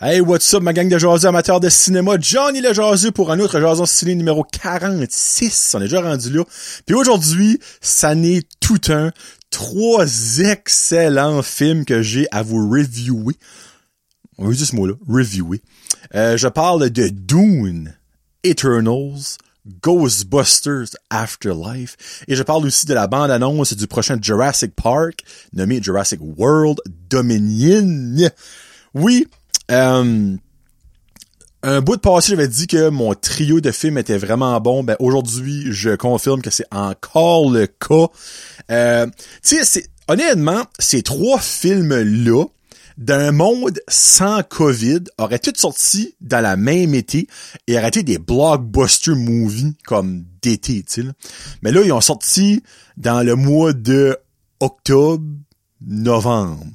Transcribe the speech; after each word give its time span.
Hey, 0.00 0.20
what's 0.20 0.54
up, 0.54 0.62
ma 0.62 0.72
gang 0.72 0.88
de 0.88 0.96
jaseux 0.96 1.26
amateurs 1.26 1.58
de 1.58 1.68
cinéma? 1.68 2.18
Johnny 2.20 2.60
le 2.60 3.10
pour 3.10 3.32
un 3.32 3.40
autre 3.40 3.58
jason 3.58 3.84
ciné 3.84 4.14
numéro 4.14 4.44
46. 4.44 5.74
On 5.74 5.80
est 5.80 5.88
déjà 5.88 6.00
rendu 6.00 6.30
là. 6.30 6.44
Puis 6.86 6.94
aujourd'hui, 6.94 7.58
ça 7.80 8.14
n'est 8.14 8.44
tout 8.60 8.80
un. 8.90 9.10
Trois 9.50 10.06
excellents 10.38 11.42
films 11.42 11.84
que 11.84 12.00
j'ai 12.00 12.28
à 12.30 12.44
vous 12.44 12.70
reviewer. 12.70 13.34
On 14.38 14.46
va 14.46 14.54
dire 14.54 14.66
ce 14.66 14.76
mot-là, 14.76 14.94
reviewer. 15.08 15.62
Euh, 16.14 16.36
je 16.36 16.46
parle 16.46 16.90
de 16.90 17.08
Dune, 17.08 17.98
Eternals, 18.44 19.38
Ghostbusters 19.82 20.96
Afterlife. 21.10 22.22
Et 22.28 22.36
je 22.36 22.44
parle 22.44 22.64
aussi 22.66 22.86
de 22.86 22.94
la 22.94 23.08
bande-annonce 23.08 23.74
du 23.74 23.88
prochain 23.88 24.16
Jurassic 24.22 24.76
Park, 24.76 25.24
nommé 25.54 25.82
Jurassic 25.82 26.20
World 26.22 26.78
Dominion. 27.10 28.30
Oui, 28.94 29.26
euh, 29.70 30.36
un 31.62 31.80
bout 31.80 31.96
de 31.96 32.00
passé, 32.00 32.30
j'avais 32.30 32.48
dit 32.48 32.66
que 32.66 32.88
mon 32.88 33.14
trio 33.14 33.60
de 33.60 33.72
films 33.72 33.98
était 33.98 34.18
vraiment 34.18 34.60
bon. 34.60 34.84
Ben 34.84 34.96
aujourd'hui, 35.00 35.64
je 35.70 35.90
confirme 35.96 36.40
que 36.40 36.50
c'est 36.50 36.66
encore 36.70 37.50
le 37.50 37.66
cas. 37.66 38.06
Euh, 38.70 39.06
tu 39.42 39.64
sais, 39.64 39.86
honnêtement, 40.06 40.62
ces 40.78 41.02
trois 41.02 41.40
films-là, 41.40 42.44
d'un 42.96 43.30
monde 43.30 43.80
sans 43.86 44.42
COVID, 44.42 45.04
auraient 45.18 45.38
tous 45.38 45.58
sorti 45.58 46.16
dans 46.20 46.40
la 46.40 46.56
même 46.56 46.94
été 46.94 47.28
et 47.66 47.76
auraient 47.76 47.88
été 47.88 48.02
des 48.02 48.18
blockbuster 48.18 49.14
movies 49.14 49.74
comme 49.84 50.24
d'été, 50.42 50.82
tu. 50.82 51.04
Mais 51.62 51.70
là, 51.70 51.82
ils 51.84 51.92
ont 51.92 52.00
sorti 52.00 52.62
dans 52.96 53.24
le 53.24 53.36
mois 53.36 53.72
de 53.72 54.16
octobre, 54.60 55.24
novembre 55.80 56.66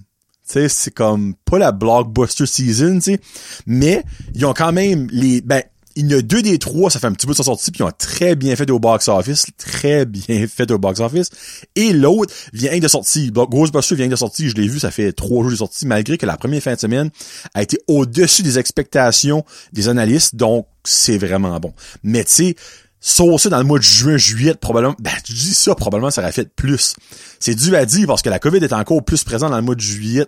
c'est 0.68 0.94
comme 0.94 1.36
pas 1.46 1.58
la 1.58 1.72
blockbuster 1.72 2.46
season, 2.46 2.96
tu 2.96 3.14
sais, 3.14 3.20
mais 3.66 4.04
ils 4.34 4.46
ont 4.46 4.54
quand 4.54 4.72
même 4.72 5.08
les 5.12 5.42
ben 5.42 5.62
il 5.96 6.12
y 6.12 6.14
a 6.16 6.22
deux 6.22 6.42
des 6.42 6.58
trois, 6.58 6.90
ça 6.90 7.00
fait 7.00 7.08
un 7.08 7.12
petit 7.12 7.28
peu 7.28 7.34
de 7.34 7.44
sortie, 7.44 7.72
puis 7.72 7.82
ils 7.82 7.84
ont 7.84 7.92
très 7.98 8.36
bien 8.36 8.56
fait 8.56 8.70
au 8.72 8.80
box 8.80 9.08
office, 9.08 9.46
très 9.58 10.06
bien 10.06 10.48
fait 10.54 10.70
au 10.72 10.80
box 10.80 11.00
office. 11.00 11.30
Et 11.76 11.94
l'autre 11.94 12.34
vient 12.52 12.78
de 12.78 12.88
sortir, 12.88 13.32
Ghostbusters 13.32 13.98
vient 13.98 14.08
de 14.08 14.16
sortir, 14.16 14.50
je 14.50 14.56
l'ai 14.56 14.68
vu, 14.68 14.80
ça 14.80 14.92
fait 14.92 15.12
trois 15.14 15.44
jours 15.44 15.52
de 15.52 15.56
sortie, 15.56 15.86
malgré 15.86 16.18
que 16.18 16.26
la 16.26 16.38
première 16.38 16.64
fin 16.64 16.74
de 16.74 16.80
semaine 16.80 17.10
a 17.54 17.62
été 17.62 17.78
au-dessus 17.88 18.44
des 18.44 18.58
expectations 18.58 19.46
des 19.72 19.88
analystes, 19.88 20.36
donc 20.36 20.68
c'est 20.84 21.18
vraiment 21.18 21.60
bon. 21.60 21.74
Mais 22.04 22.24
tu 22.24 22.32
sais, 22.32 22.56
saucer 23.00 23.50
dans 23.50 23.58
le 23.58 23.66
mois 23.66 23.78
de 23.78 23.84
juin, 23.84 24.18
juillet, 24.18 24.56
probablement, 24.56 24.96
ben, 25.00 25.12
tu 25.24 25.34
dis 25.34 25.54
ça, 25.54 25.76
probablement, 25.76 26.10
ça 26.10 26.22
aurait 26.22 26.32
fait 26.32 26.54
plus. 26.56 26.96
C'est 27.40 27.54
dû 27.54 27.76
à 27.76 27.86
dire 27.86 28.08
parce 28.08 28.22
que 28.22 28.30
la 28.30 28.40
COVID 28.40 28.64
est 28.64 28.74
encore 28.74 29.04
plus 29.04 29.24
présente 29.24 29.52
dans 29.52 29.58
le 29.58 29.64
mois 29.64 29.76
de 29.76 29.82
juillet 29.82 30.26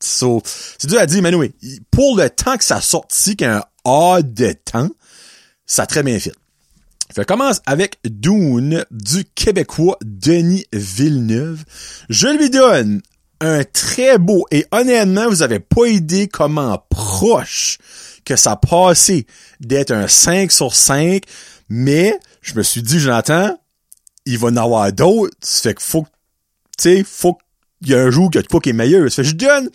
So, 0.00 0.42
c'est 0.78 0.88
dur 0.88 1.00
à 1.00 1.06
dire, 1.06 1.22
mais 1.22 1.32
pour 1.90 2.16
le 2.16 2.28
temps 2.28 2.56
que 2.56 2.64
ça 2.64 2.80
sorti, 2.80 3.36
qu'un 3.36 3.64
A 3.84 4.20
de 4.22 4.52
temps, 4.52 4.90
ça 5.64 5.82
a 5.82 5.86
très 5.86 6.02
bien 6.02 6.18
fait. 6.18 6.34
Je 7.16 7.22
commence 7.22 7.62
avec 7.66 7.98
Dune 8.04 8.84
du 8.90 9.24
Québécois 9.24 9.96
Denis 10.02 10.66
Villeneuve. 10.72 11.64
Je 12.10 12.28
lui 12.28 12.50
donne 12.50 13.00
un 13.40 13.64
très 13.64 14.18
beau 14.18 14.46
et 14.50 14.66
honnêtement, 14.70 15.28
vous 15.28 15.42
avez 15.42 15.60
pas 15.60 15.86
idée 15.86 16.28
comment 16.28 16.82
proche 16.90 17.78
que 18.24 18.36
ça 18.36 18.56
passait 18.56 19.26
d'être 19.60 19.92
un 19.92 20.08
5 20.08 20.50
sur 20.50 20.74
5, 20.74 21.22
mais 21.68 22.18
je 22.42 22.54
me 22.54 22.62
suis 22.62 22.82
dit, 22.82 22.98
Jonathan, 22.98 23.56
il 24.24 24.38
va 24.38 24.48
en 24.48 24.56
avoir 24.56 24.92
d'autres, 24.92 25.36
fait 25.42 25.74
que 25.74 25.82
faut, 25.82 26.06
tu 26.76 26.82
sais, 26.82 27.04
faut 27.04 27.38
il 27.82 27.90
y 27.90 27.94
a 27.94 28.00
un 28.00 28.10
jour 28.10 28.30
qu'il 28.30 28.40
y 28.40 28.44
a 28.44 28.46
de 28.46 28.60
qui 28.60 28.70
est 28.70 28.72
meilleur. 28.72 29.10
Ça 29.10 29.22
fait 29.22 29.28
je 29.28 29.34
donne 29.34 29.70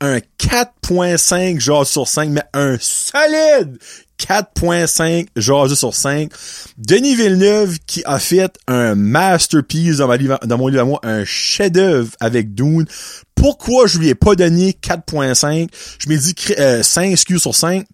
un 0.00 0.18
4.5 0.38 1.60
genre 1.60 1.86
sur 1.86 2.08
5, 2.08 2.30
mais 2.30 2.42
un 2.54 2.76
solide 2.80 3.78
4.5 4.18 5.28
jaseux 5.36 5.74
sur 5.74 5.94
5. 5.94 6.32
Denis 6.78 7.14
Villeneuve 7.14 7.78
qui 7.86 8.02
a 8.04 8.18
fait 8.18 8.52
un 8.66 8.94
masterpiece 8.94 9.98
dans, 9.98 10.08
ma 10.08 10.18
dans 10.18 10.58
mon 10.58 10.68
livre 10.68 10.82
à 10.82 10.84
moi, 10.84 11.00
un 11.02 11.24
chef-d'œuvre 11.24 12.10
avec 12.20 12.54
Dune. 12.54 12.86
Pourquoi 13.34 13.86
je 13.86 13.98
lui 13.98 14.08
ai 14.08 14.14
pas 14.14 14.34
donné 14.34 14.76
4.5? 14.82 15.68
Je 15.98 16.08
m'ai 16.08 16.18
dit 16.18 16.34
5 16.36 16.58
euh, 16.58 17.16
SKU 17.16 17.38
sur 17.38 17.54
5. 17.54 17.86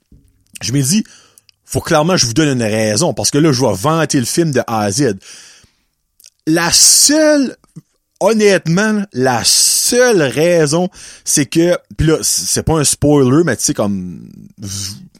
Je 0.60 0.72
m'ai 0.72 0.82
dit, 0.82 1.04
faut 1.64 1.80
clairement 1.80 2.16
je 2.16 2.26
vous 2.26 2.34
donne 2.34 2.48
une 2.48 2.62
raison, 2.62 3.14
parce 3.14 3.30
que 3.30 3.38
là, 3.38 3.52
je 3.52 3.60
vais 3.60 3.72
vanter 3.72 4.18
le 4.18 4.26
film 4.26 4.50
de 4.50 4.60
A 4.66 4.80
à 4.80 4.90
Z. 4.90 5.14
La 6.46 6.70
seule 6.72 7.56
honnêtement, 8.20 9.02
la 9.12 9.42
seule 9.44 10.22
raison, 10.22 10.88
c'est 11.24 11.46
que, 11.46 11.76
puis 11.96 12.06
là, 12.06 12.18
c'est 12.22 12.62
pas 12.62 12.78
un 12.78 12.84
spoiler, 12.84 13.42
mais 13.44 13.56
tu 13.56 13.64
sais, 13.64 13.74
comme, 13.74 14.28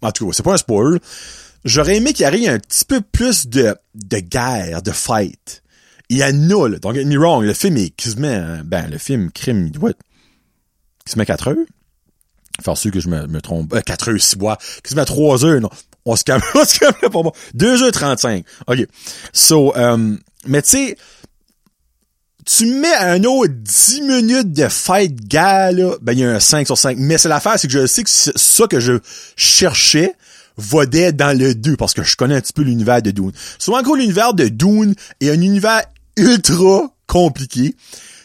en 0.02 0.12
tout 0.12 0.26
cas, 0.26 0.32
c'est 0.34 0.42
pas 0.42 0.54
un 0.54 0.58
spoiler. 0.58 0.98
J'aurais 1.64 1.96
aimé 1.96 2.12
qu'il 2.12 2.26
y 2.26 2.44
ait 2.44 2.48
un 2.48 2.58
petit 2.58 2.84
peu 2.84 3.00
plus 3.00 3.46
de, 3.48 3.76
de 3.94 4.18
guerre, 4.18 4.82
de 4.82 4.92
fight. 4.92 5.62
Il 6.08 6.18
y 6.18 6.22
a 6.22 6.32
nul. 6.32 6.78
Donc, 6.80 6.94
get 6.94 7.04
me 7.04 7.18
wrong, 7.18 7.44
le 7.44 7.52
film 7.52 7.76
est 7.76 7.90
quasiment, 7.90 8.60
ben, 8.64 8.88
le 8.90 8.98
film 8.98 9.30
crime, 9.30 9.66
il 9.66 9.72
doit 9.72 9.90
être, 9.90 10.00
quasiment 11.04 11.24
4 11.24 11.48
heures. 11.48 11.56
Faire 12.62 12.76
sûr 12.76 12.90
que 12.90 13.00
je 13.00 13.08
me, 13.08 13.40
trompe. 13.40 13.72
Euh, 13.74 13.80
4 13.80 14.10
heures, 14.10 14.20
6 14.20 14.38
mois. 14.38 14.58
Quasiment 14.82 15.04
3 15.04 15.44
heures, 15.44 15.60
non. 15.60 15.70
On 16.04 16.16
se 16.16 16.24
calme, 16.24 16.42
on 16.54 16.64
se 16.64 16.78
calme 16.78 17.10
pour 17.10 17.24
moi. 17.24 17.32
2 17.54 17.82
heures 17.82 17.92
35. 17.92 18.44
OK. 18.66 18.86
So, 19.32 19.76
euh, 19.76 20.16
mais 20.46 20.62
tu 20.62 20.70
sais, 20.70 20.96
tu 22.48 22.64
mets 22.64 22.96
un 22.96 23.24
autre 23.24 23.52
10 23.52 24.02
minutes 24.02 24.52
de 24.52 24.68
fight 24.68 25.28
gars, 25.28 25.70
là, 25.70 25.96
ben, 26.00 26.14
il 26.14 26.20
y 26.20 26.24
a 26.24 26.30
un 26.30 26.40
5 26.40 26.66
sur 26.66 26.78
5. 26.78 26.96
Mais 26.98 27.18
c'est 27.18 27.28
l'affaire, 27.28 27.58
c'est 27.58 27.68
que 27.68 27.74
je 27.74 27.86
sais 27.86 28.02
que 28.02 28.10
ça 28.10 28.66
que 28.66 28.80
je 28.80 28.94
cherchais 29.36 30.14
vodait 30.56 31.12
dans 31.12 31.36
le 31.38 31.54
2 31.54 31.76
parce 31.76 31.92
que 31.92 32.02
je 32.02 32.16
connais 32.16 32.36
un 32.36 32.40
petit 32.40 32.54
peu 32.54 32.62
l'univers 32.62 33.02
de 33.02 33.10
Dune. 33.10 33.32
Souvent, 33.58 33.80
en 33.80 33.82
gros, 33.82 33.96
l'univers 33.96 34.32
de 34.32 34.48
Dune 34.48 34.94
est 35.20 35.28
un 35.28 35.40
univers 35.40 35.82
ultra 36.16 36.90
compliqué. 37.06 37.76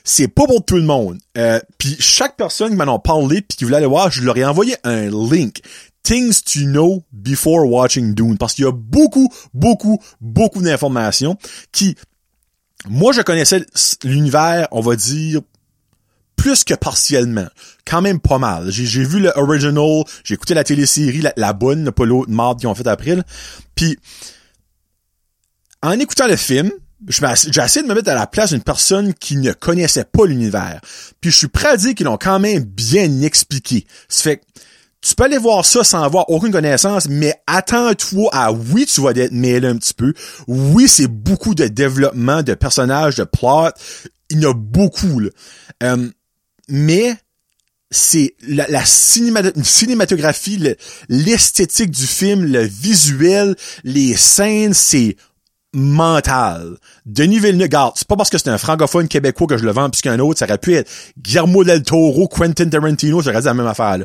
C'est 0.05 0.29
pas 0.29 0.45
pour 0.45 0.63
tout 0.63 0.77
le 0.77 0.83
monde. 0.83 1.17
Euh, 1.37 1.59
puis 1.77 1.97
chaque 1.99 2.37
personne 2.37 2.69
qui 2.69 2.75
m'en 2.77 2.95
a 2.95 2.99
parlé 2.99 3.41
puis 3.41 3.57
qui 3.57 3.65
voulait 3.65 3.77
aller 3.77 3.85
voir, 3.85 4.09
je 4.09 4.21
leur 4.21 4.37
ai 4.37 4.45
envoyé 4.45 4.77
un 4.85 5.09
link. 5.09 5.61
Things 6.01 6.41
to 6.43 6.61
know 6.61 7.03
before 7.11 7.69
watching 7.69 8.13
Dune. 8.13 8.37
Parce 8.37 8.53
qu'il 8.53 8.63
y 8.63 8.67
a 8.67 8.73
beaucoup, 8.73 9.29
beaucoup, 9.53 10.01
beaucoup 10.21 10.61
d'informations 10.61 11.37
qui, 11.73 11.95
moi, 12.89 13.13
je 13.13 13.21
connaissais 13.21 13.65
l'univers, 14.03 14.67
on 14.71 14.81
va 14.81 14.95
dire, 14.95 15.41
plus 16.35 16.63
que 16.63 16.73
partiellement. 16.73 17.47
Quand 17.85 18.01
même 18.01 18.19
pas 18.19 18.37
mal. 18.37 18.69
J'ai 18.71 19.03
vu 19.03 19.19
le 19.19 19.31
original, 19.35 20.03
j'ai 20.23 20.33
écouté 20.33 20.53
la 20.53 20.63
télésérie, 20.63 21.21
la, 21.21 21.33
la 21.37 21.53
bonne, 21.53 21.91
pas 21.91 22.05
l'autre 22.05 22.31
marde 22.31 22.59
qu'ils 22.59 22.67
ont 22.67 22.75
fait 22.75 22.87
après. 22.87 23.17
Puis, 23.75 23.97
en 25.81 25.91
écoutant 25.99 26.27
le 26.27 26.35
film, 26.35 26.71
j'ai 27.07 27.61
essayé 27.61 27.83
de 27.83 27.87
me 27.87 27.95
mettre 27.95 28.09
à 28.09 28.15
la 28.15 28.27
place 28.27 28.51
d'une 28.51 28.61
personne 28.61 29.13
qui 29.13 29.35
ne 29.37 29.51
connaissait 29.51 30.05
pas 30.05 30.25
l'univers. 30.25 30.79
Puis 31.19 31.31
je 31.31 31.37
suis 31.37 31.47
prêt 31.47 31.69
à 31.69 31.77
dire 31.77 31.93
qu'ils 31.95 32.05
l'ont 32.05 32.17
quand 32.17 32.39
même 32.39 32.63
bien 32.63 33.21
expliqué. 33.21 33.85
Ça 34.07 34.23
fait 34.23 34.41
tu 35.03 35.15
peux 35.15 35.25
aller 35.25 35.37
voir 35.37 35.65
ça 35.65 35.83
sans 35.83 36.01
avoir 36.01 36.29
aucune 36.29 36.51
connaissance, 36.51 37.07
mais 37.09 37.35
attends-toi 37.45 38.29
à 38.31 38.53
oui, 38.53 38.85
tu 38.85 39.01
vas 39.01 39.11
être 39.11 39.33
mêlé 39.33 39.67
un 39.67 39.75
petit 39.75 39.93
peu. 39.93 40.13
Oui, 40.47 40.87
c'est 40.87 41.07
beaucoup 41.07 41.53
de 41.53 41.67
développement 41.67 42.41
de 42.41 42.53
personnages, 42.53 43.17
de 43.17 43.25
plot. 43.25 43.71
Il 44.29 44.39
y 44.39 44.45
en 44.45 44.51
a 44.51 44.53
beaucoup, 44.53 45.19
là. 45.19 45.29
Euh, 45.83 46.09
mais 46.69 47.15
c'est 47.91 48.33
la, 48.47 48.65
la 48.69 48.83
cinématographie, 48.85 50.75
l'esthétique 51.09 51.91
du 51.91 52.07
film, 52.07 52.45
le 52.45 52.63
visuel, 52.63 53.55
les 53.83 54.15
scènes, 54.15 54.73
c'est 54.73 55.17
mental. 55.73 56.77
Denis 57.05 57.39
Villeneuve, 57.39 57.63
regarde, 57.63 57.93
c'est 57.95 58.07
pas 58.07 58.15
parce 58.15 58.29
que 58.29 58.37
c'est 58.37 58.49
un 58.49 58.57
francophone 58.57 59.07
québécois 59.07 59.47
que 59.47 59.57
je 59.57 59.65
le 59.65 59.71
vends 59.71 59.89
plus 59.89 60.01
qu'un 60.01 60.19
autre, 60.19 60.39
ça 60.39 60.45
aurait 60.45 60.57
pu 60.57 60.75
être 60.75 60.89
Guillermo 61.17 61.63
del 61.63 61.83
Toro, 61.83 62.27
Quentin 62.27 62.69
Tarantino, 62.69 63.21
j'aurais 63.21 63.39
dit 63.39 63.45
la 63.45 63.53
même 63.53 63.67
affaire. 63.67 63.97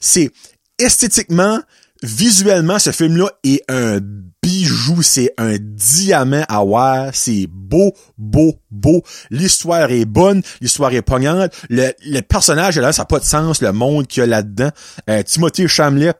C'est 0.00 0.30
esthétiquement, 0.78 1.60
visuellement, 2.02 2.78
ce 2.78 2.90
film-là 2.90 3.30
est 3.44 3.62
un 3.68 3.98
bijou, 4.42 5.02
c'est 5.02 5.32
un 5.38 5.56
diamant 5.58 6.44
à 6.48 6.64
voir, 6.64 7.10
c'est 7.12 7.46
beau, 7.48 7.92
beau, 8.18 8.54
beau. 8.70 9.02
L'histoire 9.30 9.90
est 9.90 10.04
bonne, 10.04 10.42
l'histoire 10.60 10.92
est 10.92 11.02
poignante, 11.02 11.52
le, 11.70 11.92
le 12.04 12.20
personnage, 12.20 12.78
là, 12.78 12.92
ça 12.92 13.02
n'a 13.02 13.06
pas 13.06 13.20
de 13.20 13.24
sens, 13.24 13.62
le 13.62 13.72
monde 13.72 14.06
qu'il 14.08 14.20
y 14.20 14.24
a 14.24 14.26
là-dedans. 14.26 14.70
Euh, 15.08 15.22
Timothée 15.22 15.68
Chamlet, 15.68 16.12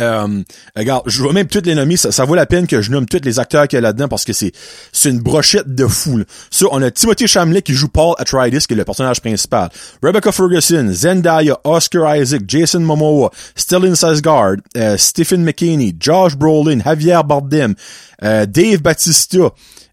euh, 0.00 0.42
regarde, 0.74 1.02
je 1.06 1.22
vois 1.22 1.32
même 1.32 1.46
toutes 1.46 1.66
les 1.66 1.74
nommer, 1.74 1.96
ça, 1.96 2.24
vaut 2.24 2.34
la 2.34 2.46
peine 2.46 2.66
que 2.66 2.80
je 2.80 2.90
nomme 2.90 3.06
tous 3.06 3.20
les 3.22 3.38
acteurs 3.38 3.68
qu'il 3.68 3.76
y 3.76 3.78
a 3.78 3.80
là-dedans 3.82 4.08
parce 4.08 4.24
que 4.24 4.32
c'est 4.32 4.52
c'est 4.90 5.10
une 5.10 5.20
brochette 5.20 5.74
de 5.74 5.86
fou. 5.86 6.22
Ça, 6.50 6.66
on 6.70 6.80
a 6.82 6.90
Timothy 6.90 7.26
Chamlet 7.26 7.62
qui 7.62 7.74
joue 7.74 7.88
Paul 7.88 8.14
Atreides, 8.18 8.58
qui 8.66 8.72
est 8.72 8.76
le 8.76 8.84
personnage 8.84 9.20
principal. 9.20 9.70
Rebecca 10.02 10.32
Ferguson, 10.32 10.88
Zendaya, 10.92 11.58
Oscar 11.64 12.16
Isaac, 12.16 12.42
Jason 12.46 12.80
Momoa, 12.80 13.30
Stellan 13.54 13.94
Skarsgård, 13.94 14.60
euh, 14.76 14.96
Stephen 14.96 15.44
McKinney, 15.44 15.94
Josh 15.98 16.36
Brolin, 16.36 16.80
Javier 16.82 17.20
Bardem, 17.24 17.74
euh, 18.22 18.46
Dave 18.46 18.80
Batista. 18.80 19.50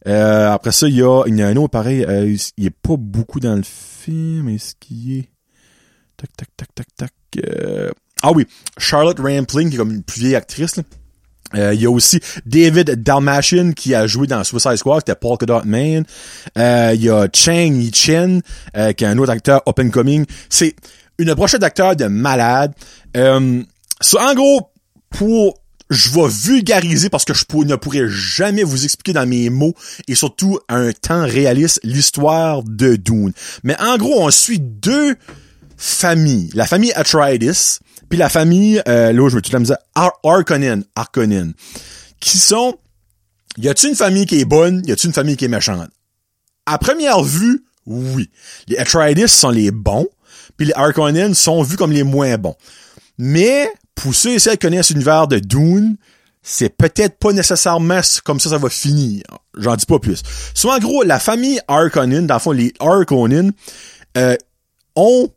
Euh, 0.07 0.51
après 0.51 0.71
ça, 0.71 0.87
il 0.87 0.95
y 0.95 1.03
a, 1.03 1.23
un 1.25 1.55
autre 1.57 1.71
pareil, 1.71 2.05
il 2.57 2.65
est 2.65 2.69
pas 2.69 2.95
beaucoup 2.97 3.39
dans 3.39 3.55
le 3.55 3.63
film, 3.63 4.49
est-ce 4.49 4.75
qu'il 4.79 5.19
est... 5.19 5.29
Tac, 6.15 6.29
tac, 6.35 6.49
tac, 6.57 6.75
tac, 6.75 6.87
tac. 6.97 7.11
Ah 8.23 8.31
oui, 8.33 8.45
Charlotte 8.77 9.19
Rampling, 9.19 9.69
qui 9.69 9.75
est 9.75 9.77
comme 9.77 9.91
une 9.91 10.03
plus 10.03 10.21
vieille 10.21 10.35
actrice, 10.35 10.75
là. 10.77 10.83
Euh, 11.55 11.73
il 11.73 11.81
y 11.81 11.87
a 11.87 11.89
aussi 11.89 12.19
David 12.45 13.01
Dalmatian 13.01 13.71
qui 13.71 13.95
a 13.95 14.05
joué 14.05 14.27
dans 14.27 14.43
Suicide 14.43 14.75
Squad, 14.75 15.03
qui 15.03 15.09
était 15.09 15.19
Polka 15.19 15.47
Dot 15.47 15.65
Man. 15.65 16.05
Euh, 16.57 16.91
il 16.93 17.03
y 17.03 17.09
a 17.09 17.27
Chang 17.33 17.73
Yi-chen, 17.73 18.41
euh, 18.77 18.93
qui 18.93 19.03
est 19.03 19.07
un 19.07 19.17
autre 19.17 19.31
acteur 19.31 19.63
up 19.67 19.79
and 19.79 19.89
coming. 19.89 20.25
C'est 20.47 20.75
une 21.17 21.33
brochette 21.33 21.61
d'acteurs 21.61 21.95
de 21.95 22.05
malade. 22.05 22.73
Euh, 23.17 23.63
en 24.19 24.33
gros, 24.35 24.69
pour 25.09 25.55
je 25.89 26.11
vais 26.11 26.27
vulgariser 26.27 27.09
parce 27.09 27.25
que 27.25 27.33
je 27.33 27.45
ne 27.65 27.75
pourrais 27.75 28.07
jamais 28.07 28.61
vous 28.61 28.83
expliquer 28.83 29.13
dans 29.13 29.25
mes 29.25 29.49
mots 29.49 29.73
et 30.07 30.13
surtout 30.13 30.59
un 30.69 30.91
temps 30.91 31.25
réaliste 31.25 31.79
l'histoire 31.83 32.61
de 32.61 32.95
Dune. 32.95 33.33
Mais 33.63 33.75
en 33.81 33.97
gros, 33.97 34.21
on 34.21 34.29
suit 34.29 34.59
deux 34.59 35.15
familles. 35.79 36.51
La 36.53 36.67
famille 36.67 36.91
Atreides, 36.93 37.55
puis 38.09 38.19
la 38.19 38.29
famille, 38.29 38.81
euh, 38.87 39.13
là, 39.13 39.29
je 39.29 39.35
veux 39.35 39.41
tout 39.41 39.51
la 39.51 39.59
dire, 39.59 39.77
Ar 39.95 40.11
Arconin, 40.23 40.81
Arconin, 40.95 41.51
qui 42.19 42.37
sont, 42.37 42.77
y 43.57 43.69
a-t-il 43.69 43.91
une 43.91 43.95
famille 43.95 44.25
qui 44.25 44.41
est 44.41 44.45
bonne, 44.45 44.83
y 44.85 44.91
a-t-il 44.91 45.07
une 45.07 45.13
famille 45.13 45.37
qui 45.37 45.45
est 45.45 45.49
méchante? 45.49 45.89
À 46.65 46.77
première 46.77 47.23
vue, 47.23 47.63
oui. 47.85 48.29
Les 48.67 48.77
Atreides 48.77 49.25
sont 49.27 49.49
les 49.49 49.71
bons, 49.71 50.07
puis 50.57 50.67
les 50.67 50.73
Arconin 50.73 51.33
sont 51.33 51.63
vus 51.63 51.77
comme 51.77 51.93
les 51.93 52.03
moins 52.03 52.37
bons. 52.37 52.55
Mais, 53.17 53.71
pour 53.95 54.13
ceux 54.13 54.31
et 54.31 54.39
celles 54.39 54.57
qui 54.57 54.67
connaissent 54.67 54.91
l'univers 54.91 55.27
de 55.27 55.39
Dune, 55.39 55.95
c'est 56.43 56.75
peut-être 56.75 57.17
pas 57.19 57.31
nécessairement 57.31 58.01
comme 58.25 58.39
ça 58.39 58.49
ça 58.49 58.57
va 58.57 58.69
finir. 58.69 59.23
J'en 59.57 59.75
dis 59.75 59.85
pas 59.85 59.99
plus. 59.99 60.23
Soit 60.53 60.75
en 60.75 60.79
gros, 60.79 61.03
la 61.03 61.19
famille 61.19 61.59
Arconin, 61.67 62.23
dans 62.23 62.35
le 62.35 62.39
fond, 62.39 62.51
les 62.51 62.73
Arconin, 62.79 63.51
euh, 64.17 64.35
ont 64.95 65.29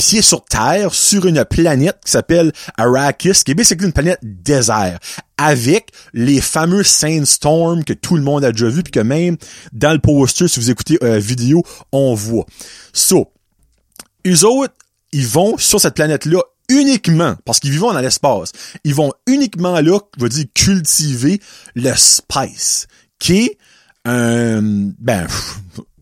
pied 0.00 0.22
sur 0.22 0.44
Terre, 0.44 0.94
sur 0.94 1.26
une 1.26 1.44
planète 1.44 1.98
qui 2.04 2.10
s'appelle 2.10 2.52
Arrakis, 2.78 3.44
qui 3.44 3.50
est 3.50 3.54
basically 3.54 3.86
une 3.86 3.92
planète 3.92 4.18
désert, 4.22 4.98
avec 5.36 5.90
les 6.14 6.40
fameux 6.40 6.82
Sandstorm 6.82 7.84
que 7.84 7.92
tout 7.92 8.16
le 8.16 8.22
monde 8.22 8.44
a 8.44 8.50
déjà 8.50 8.68
vu, 8.68 8.82
puis 8.82 8.92
que 8.92 9.00
même 9.00 9.36
dans 9.72 9.92
le 9.92 9.98
poster, 9.98 10.48
si 10.48 10.58
vous 10.58 10.70
écoutez 10.70 10.98
euh, 11.02 11.18
vidéo, 11.18 11.62
on 11.92 12.14
voit. 12.14 12.46
So, 12.94 13.30
eux 14.26 14.44
autres, 14.46 14.74
ils 15.12 15.26
vont 15.26 15.58
sur 15.58 15.80
cette 15.80 15.94
planète-là 15.94 16.40
uniquement, 16.70 17.36
parce 17.44 17.60
qu'ils 17.60 17.72
vivent 17.72 17.80
dans 17.80 17.98
l'espace, 18.00 18.52
ils 18.84 18.94
vont 18.94 19.12
uniquement 19.26 19.80
là, 19.80 19.98
je 20.16 20.22
veux 20.22 20.28
dire, 20.30 20.46
cultiver 20.54 21.40
le 21.74 21.92
spice, 21.94 22.86
qui 23.18 23.36
est 23.36 23.58
un, 24.06 24.62
ben, 24.98 25.26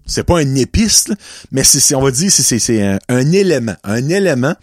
c'est 0.09 0.25
pas 0.25 0.41
un 0.41 0.55
épice, 0.55 1.07
mais 1.53 1.63
c'est, 1.63 1.95
on 1.95 2.03
va 2.03 2.11
dire, 2.11 2.33
c'est, 2.33 2.59
c'est, 2.59 2.83
un, 2.83 2.99
un, 3.09 3.33
élément, 3.33 3.77
un 3.85 4.09
élément 4.09 4.55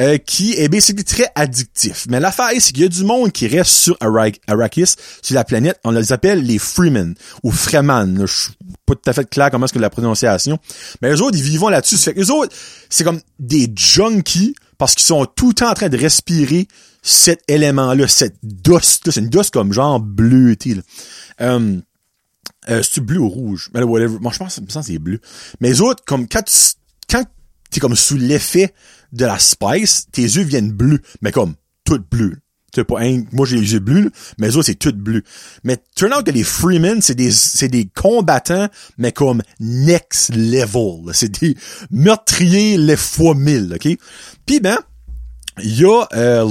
euh, 0.00 0.16
qui 0.18 0.54
est 0.54 0.68
basically 0.68 1.04
très 1.04 1.28
addictif. 1.34 2.06
Mais 2.08 2.20
l'affaire, 2.20 2.50
c'est 2.58 2.72
qu'il 2.72 2.84
y 2.84 2.86
a 2.86 2.88
du 2.88 3.04
monde 3.04 3.32
qui 3.32 3.48
reste 3.48 3.70
sur 3.70 3.96
Arrakis, 4.00 4.94
sur 5.20 5.34
la 5.34 5.44
planète, 5.44 5.78
on 5.84 5.90
les 5.90 6.12
appelle 6.12 6.42
les 6.42 6.58
Freemen, 6.58 7.14
ou 7.42 7.50
Freeman, 7.50 8.20
je 8.20 8.32
suis 8.32 8.52
pas 8.86 8.94
tout 8.94 9.10
à 9.10 9.12
fait 9.12 9.28
clair 9.28 9.50
comment 9.50 9.66
est-ce 9.66 9.74
que 9.74 9.78
la 9.78 9.90
prononciation, 9.90 10.58
mais 11.02 11.10
eux 11.10 11.22
autres, 11.22 11.36
ils 11.36 11.42
vivent 11.42 11.68
là-dessus. 11.68 11.96
Fait 11.96 12.14
eux 12.18 12.30
autres, 12.30 12.54
c'est 12.88 13.04
comme 13.04 13.20
des 13.38 13.70
junkies, 13.74 14.54
parce 14.78 14.94
qu'ils 14.94 15.06
sont 15.06 15.26
tout 15.26 15.48
le 15.48 15.54
temps 15.54 15.70
en 15.70 15.74
train 15.74 15.88
de 15.88 15.98
respirer 15.98 16.68
cet 17.02 17.42
élément-là, 17.48 18.08
cette 18.08 18.36
dust, 18.42 19.10
c'est 19.10 19.20
une 19.20 19.28
dust 19.28 19.52
comme 19.52 19.72
genre 19.72 20.00
bleutée, 20.00 20.76
là. 20.76 20.82
Euh, 21.40 21.78
euh, 22.68 22.82
c'est 22.82 23.00
bleu 23.00 23.20
ou 23.20 23.28
rouge? 23.28 23.70
Mais 23.74 23.82
whatever. 23.82 24.18
Moi, 24.20 24.32
je 24.32 24.38
pense, 24.38 24.60
que 24.60 24.82
c'est 24.82 24.98
bleu. 24.98 25.20
Mais 25.60 25.80
autres, 25.80 26.04
comme, 26.04 26.28
quand 26.28 26.42
tu, 26.42 26.56
quand 27.08 27.24
t'es 27.70 27.80
comme 27.80 27.96
sous 27.96 28.16
l'effet 28.16 28.74
de 29.12 29.24
la 29.26 29.38
spice, 29.38 30.06
tes 30.12 30.22
yeux 30.22 30.42
viennent 30.42 30.72
bleus. 30.72 31.00
Mais 31.22 31.32
comme, 31.32 31.54
tout 31.84 32.02
bleu. 32.10 32.36
C'est 32.74 32.84
pas 32.84 33.00
moi 33.30 33.46
j'ai 33.46 33.56
les 33.56 33.72
yeux 33.72 33.78
bleus, 33.78 34.10
mais 34.36 34.48
les 34.48 34.56
autres 34.56 34.66
c'est 34.66 34.74
tout 34.74 34.92
bleu. 34.92 35.22
Mais 35.62 35.76
turn 35.94 36.12
out 36.12 36.26
que 36.26 36.32
les 36.32 36.42
Freemen, 36.42 37.00
c'est 37.00 37.14
des, 37.14 37.30
c'est 37.30 37.68
des 37.68 37.86
combattants, 37.94 38.68
mais 38.98 39.12
comme 39.12 39.42
next 39.60 40.34
level. 40.34 41.12
C'est 41.12 41.40
des 41.40 41.56
meurtriers 41.92 42.76
les 42.76 42.96
fois 42.96 43.36
mille, 43.36 43.72
ok? 43.76 43.96
Puis 44.44 44.58
ben, 44.58 44.78
il 45.62 45.80
y 45.80 45.84
a 45.84 46.04
euh. 46.14 46.44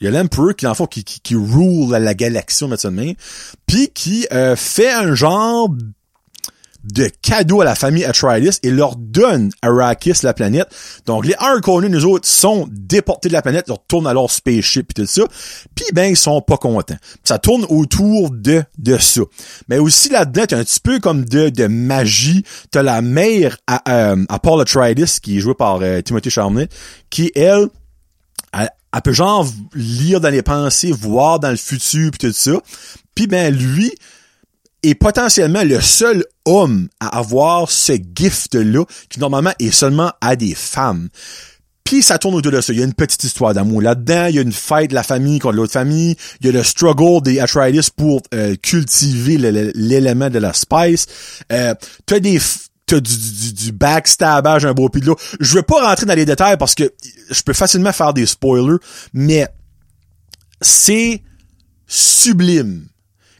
Il 0.00 0.04
y 0.04 0.08
a 0.08 0.10
l'Emperor 0.10 0.56
qui, 0.56 0.66
en 0.66 0.74
fait, 0.74 0.88
qui, 0.88 1.04
qui, 1.04 1.20
qui 1.20 1.34
rule 1.34 1.90
la, 1.90 2.14
galaxie, 2.14 2.64
on 2.64 2.68
met 2.68 2.76
ça 2.76 2.90
de 2.90 2.94
main, 2.94 3.12
puis 3.66 3.88
qui 3.88 4.26
euh, 4.32 4.56
fait 4.56 4.92
un 4.92 5.14
genre 5.14 5.68
de 6.84 7.10
cadeau 7.22 7.62
à 7.62 7.64
la 7.64 7.74
famille 7.74 8.04
Atreides 8.04 8.58
et 8.62 8.70
leur 8.70 8.96
donne 8.96 9.50
Arrakis, 9.62 10.22
la 10.22 10.34
planète. 10.34 10.68
Donc, 11.06 11.26
les 11.26 11.34
Harkonnen, 11.38 11.90
nous 11.90 12.04
autres, 12.04 12.28
sont 12.28 12.68
déportés 12.70 13.28
de 13.28 13.32
la 13.32 13.42
planète, 13.42 13.64
ils 13.68 13.72
retournent 13.72 14.06
à 14.06 14.12
leur 14.12 14.30
spaceship 14.30 14.90
et 14.90 14.94
tout 14.94 15.06
ça. 15.06 15.22
Puis, 15.74 15.86
ben, 15.94 16.10
ils 16.10 16.16
sont 16.16 16.42
pas 16.42 16.58
contents. 16.58 16.96
Ça 17.22 17.38
tourne 17.38 17.64
autour 17.68 18.30
de, 18.30 18.62
de 18.78 18.98
ça. 18.98 19.22
Mais 19.68 19.78
aussi, 19.78 20.10
là-dedans, 20.10 20.44
t'as 20.46 20.58
un 20.58 20.64
petit 20.64 20.80
peu 20.80 20.98
comme 20.98 21.24
de, 21.24 21.48
de 21.48 21.66
magie. 21.66 22.44
T'as 22.70 22.82
la 22.82 23.00
mère 23.00 23.56
à, 23.66 24.12
euh, 24.12 24.24
à 24.28 24.38
Paul 24.38 24.60
Atreides, 24.60 25.06
qui 25.22 25.38
est 25.38 25.40
jouée 25.40 25.54
par 25.54 25.80
euh, 25.80 26.02
Timothy 26.02 26.30
Chalamet, 26.30 26.68
qui, 27.08 27.32
elle, 28.58 28.70
elle, 28.92 29.02
peut 29.02 29.12
genre 29.12 29.46
lire 29.74 30.20
dans 30.20 30.30
les 30.30 30.42
pensées, 30.42 30.92
voir 30.92 31.40
dans 31.40 31.50
le 31.50 31.56
futur 31.56 32.10
puis 32.10 32.28
tout 32.28 32.32
ça. 32.32 32.60
Puis 33.14 33.26
ben 33.26 33.54
lui 33.54 33.92
est 34.82 34.94
potentiellement 34.94 35.64
le 35.64 35.80
seul 35.80 36.24
homme 36.44 36.88
à 37.00 37.18
avoir 37.18 37.70
ce 37.70 37.92
gift-là 37.92 38.84
qui 39.08 39.20
normalement 39.20 39.52
est 39.58 39.70
seulement 39.70 40.12
à 40.20 40.36
des 40.36 40.54
femmes. 40.54 41.08
Puis 41.84 42.02
ça 42.02 42.18
tourne 42.18 42.34
autour 42.34 42.50
de 42.50 42.60
ça. 42.60 42.72
Il 42.72 42.78
y 42.78 42.82
a 42.82 42.86
une 42.86 42.94
petite 42.94 43.24
histoire 43.24 43.52
d'amour 43.52 43.82
là-dedans. 43.82 44.26
Il 44.26 44.36
y 44.36 44.38
a 44.38 44.42
une 44.42 44.52
fête 44.52 44.90
de 44.90 44.94
la 44.94 45.02
famille 45.02 45.38
contre 45.38 45.56
l'autre 45.56 45.72
famille. 45.72 46.16
Il 46.40 46.46
y 46.46 46.48
a 46.48 46.52
le 46.52 46.62
struggle 46.62 47.22
des 47.22 47.40
Atreides 47.40 47.90
pour 47.94 48.22
euh, 48.32 48.56
cultiver 48.56 49.36
l'élément 49.36 50.30
de 50.30 50.38
la 50.38 50.54
spice. 50.54 51.06
Euh, 51.52 51.74
tu 52.06 52.14
as 52.14 52.20
des 52.20 52.40
du, 53.00 53.52
du, 53.52 53.72
backstabage 53.72 54.64
un 54.64 54.72
beau 54.72 54.88
pis 54.88 55.00
de 55.00 55.06
là. 55.06 55.14
Je 55.40 55.54
veux 55.54 55.62
pas 55.62 55.86
rentrer 55.86 56.06
dans 56.06 56.14
les 56.14 56.24
détails 56.24 56.56
parce 56.56 56.74
que 56.74 56.92
je 57.30 57.42
peux 57.42 57.52
facilement 57.52 57.92
faire 57.92 58.12
des 58.12 58.26
spoilers, 58.26 58.78
mais 59.12 59.46
c'est 60.60 61.22
sublime. 61.86 62.86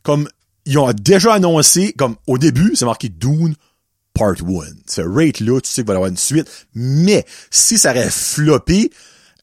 Comme 0.02 0.28
ils 0.66 0.78
ont 0.78 0.92
déjà 0.92 1.34
annoncé, 1.34 1.92
comme 1.92 2.16
au 2.26 2.38
début, 2.38 2.72
c'est 2.74 2.84
marqué 2.84 3.08
Dune 3.08 3.54
Part 4.14 4.34
1. 4.42 4.74
Ce 4.86 5.00
rate-là, 5.00 5.60
tu 5.60 5.68
sais 5.68 5.82
qu'il 5.82 5.86
va 5.86 5.94
y 5.94 5.96
avoir 5.96 6.10
une 6.10 6.16
suite. 6.16 6.48
Mais 6.74 7.24
si 7.50 7.78
ça 7.78 7.90
aurait 7.90 8.10
floppé, 8.10 8.90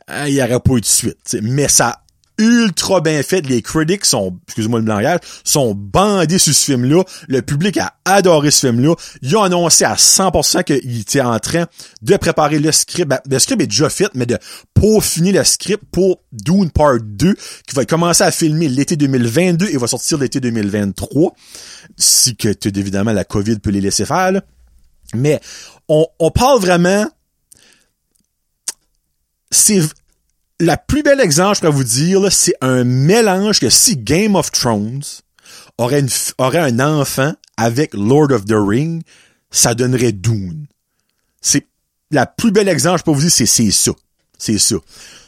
hein, 0.08 0.28
il 0.28 0.36
n'y 0.36 0.42
aurait 0.42 0.60
pas 0.60 0.74
eu 0.74 0.82
de 0.82 0.86
suite. 0.86 1.38
Mais 1.42 1.68
ça 1.68 2.04
ultra 2.42 3.02
bien 3.02 3.22
fait. 3.24 3.42
Les 3.42 3.62
critics 3.62 4.06
sont, 4.06 4.38
excusez-moi 4.48 4.80
le 4.80 4.86
langage, 4.86 5.20
sont 5.44 5.74
bandés 5.76 6.40
sur 6.40 6.54
ce 6.54 6.66
film-là. 6.66 7.04
Le 7.28 7.42
public 7.42 7.78
a 7.78 7.94
adoré 8.06 8.52
ce 8.52 8.68
film-là. 8.68 8.96
Ils 9.22 9.38
ont 9.38 9.44
annoncé 9.44 9.86
à 9.86 9.96
100% 9.96 10.64
qu'il 10.64 11.00
était 11.00 11.22
en 11.22 11.40
train 11.40 11.68
de 12.02 12.18
préparer 12.18 12.60
le 12.60 12.72
script. 12.72 13.08
Ben, 13.08 13.20
le 13.30 13.40
script 13.40 13.62
est 13.62 13.68
déjà 13.68 13.90
fait, 13.90 14.10
mais 14.16 14.26
de 14.26 14.38
peaufiner 14.74 15.32
le 15.32 15.44
script 15.44 15.84
pour 15.92 16.22
Dune 16.32 16.72
Part 16.72 17.00
2, 17.02 17.36
qui 17.68 17.76
va 17.76 17.86
commencer 17.86 18.24
à 18.24 18.32
filmer 18.32 18.68
l'été 18.68 18.96
2022 18.96 19.68
et 19.68 19.78
va 19.78 19.88
sortir 19.88 20.18
l'été 20.18 20.40
2023. 20.40 21.34
Si 21.98 22.36
que, 22.36 22.50
évidemment, 22.68 23.14
la 23.14 23.24
COVID 23.24 23.60
peut 23.60 23.70
les 23.70 23.82
laisser 23.82 24.06
faire, 24.06 24.32
Mais, 25.14 25.40
on, 25.88 26.08
on 26.20 26.32
parle 26.32 26.60
vraiment 26.60 27.08
c'est 29.52 29.82
la 30.62 30.78
plus 30.78 31.02
belle 31.02 31.20
exemple, 31.20 31.56
je 31.56 31.62
pourrais 31.62 31.72
vous 31.72 31.84
dire, 31.84 32.32
c'est 32.32 32.54
un 32.62 32.84
mélange 32.84 33.60
que 33.60 33.70
si 33.70 33.98
Game 33.98 34.36
of 34.36 34.52
Thrones 34.52 35.04
aurait, 35.78 36.04
un 36.40 36.80
enfant 36.80 37.34
avec 37.58 37.94
Lord 37.94 38.32
of 38.32 38.46
the 38.46 38.56
Ring, 38.56 39.02
ça 39.50 39.74
donnerait 39.74 40.12
Dune. 40.12 40.68
C'est 41.42 41.66
la 42.12 42.28
plus 42.28 42.52
belle 42.52 42.70
exemple, 42.70 43.00
je 43.00 43.04
peux 43.04 43.12
vous 43.12 43.22
dire, 43.22 43.32
c'est 43.32 43.46
ça. 43.46 43.92
C'est 44.38 44.60
ça. 44.60 44.76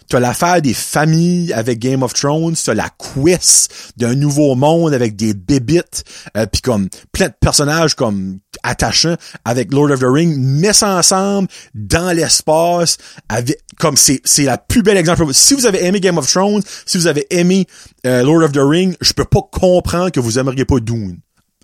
T'as 0.07 0.19
l'affaire 0.19 0.62
des 0.62 0.74
familles 0.74 1.53
avec 1.53 1.79
Game 1.79 2.03
of 2.03 2.13
Thrones, 2.13 2.55
t'as 2.63 2.74
la 2.74 2.89
quest 2.89 3.93
d'un 3.98 4.15
nouveau 4.15 4.55
monde 4.55 4.93
avec 4.93 5.15
des 5.15 5.33
bébites, 5.33 6.03
euh, 6.38 6.45
puis 6.45 6.62
comme 6.62 6.89
plein 7.12 7.27
de 7.27 7.33
personnages 7.39 7.95
comme 7.95 8.39
attachants 8.63 9.15
avec 9.45 9.74
Lord 9.74 9.91
of 9.91 10.00
the 10.00 10.07
Ring, 10.07 10.36
mais 10.38 10.74
ça 10.74 10.98
ensemble 10.98 11.48
dans 11.74 12.15
l'espace, 12.15 12.98
avec 13.29 13.60
comme 13.79 13.98
c'est 13.98 14.22
c'est 14.24 14.43
la 14.43 14.57
plus 14.57 14.83
belle 14.83 14.98
exemple. 14.98 15.25
Si 15.33 15.53
vous 15.53 15.65
avez 15.65 15.86
aimé 15.86 16.00
Game 16.00 16.17
of 16.17 16.29
Thrones, 16.31 16.62
si 16.86 16.98
vous 16.98 17.07
avez 17.07 17.25
aimé 17.29 17.67
euh, 18.05 18.24
Lord 18.24 18.43
of 18.43 18.51
the 18.51 18.62
Ring, 18.62 18.95
je 19.01 19.13
peux 19.13 19.25
pas 19.25 19.41
comprendre 19.51 20.12
que 20.12 20.19
vous 20.19 20.39
aimeriez 20.39 20.65
pas 20.65 20.79
Dune. 20.79 21.19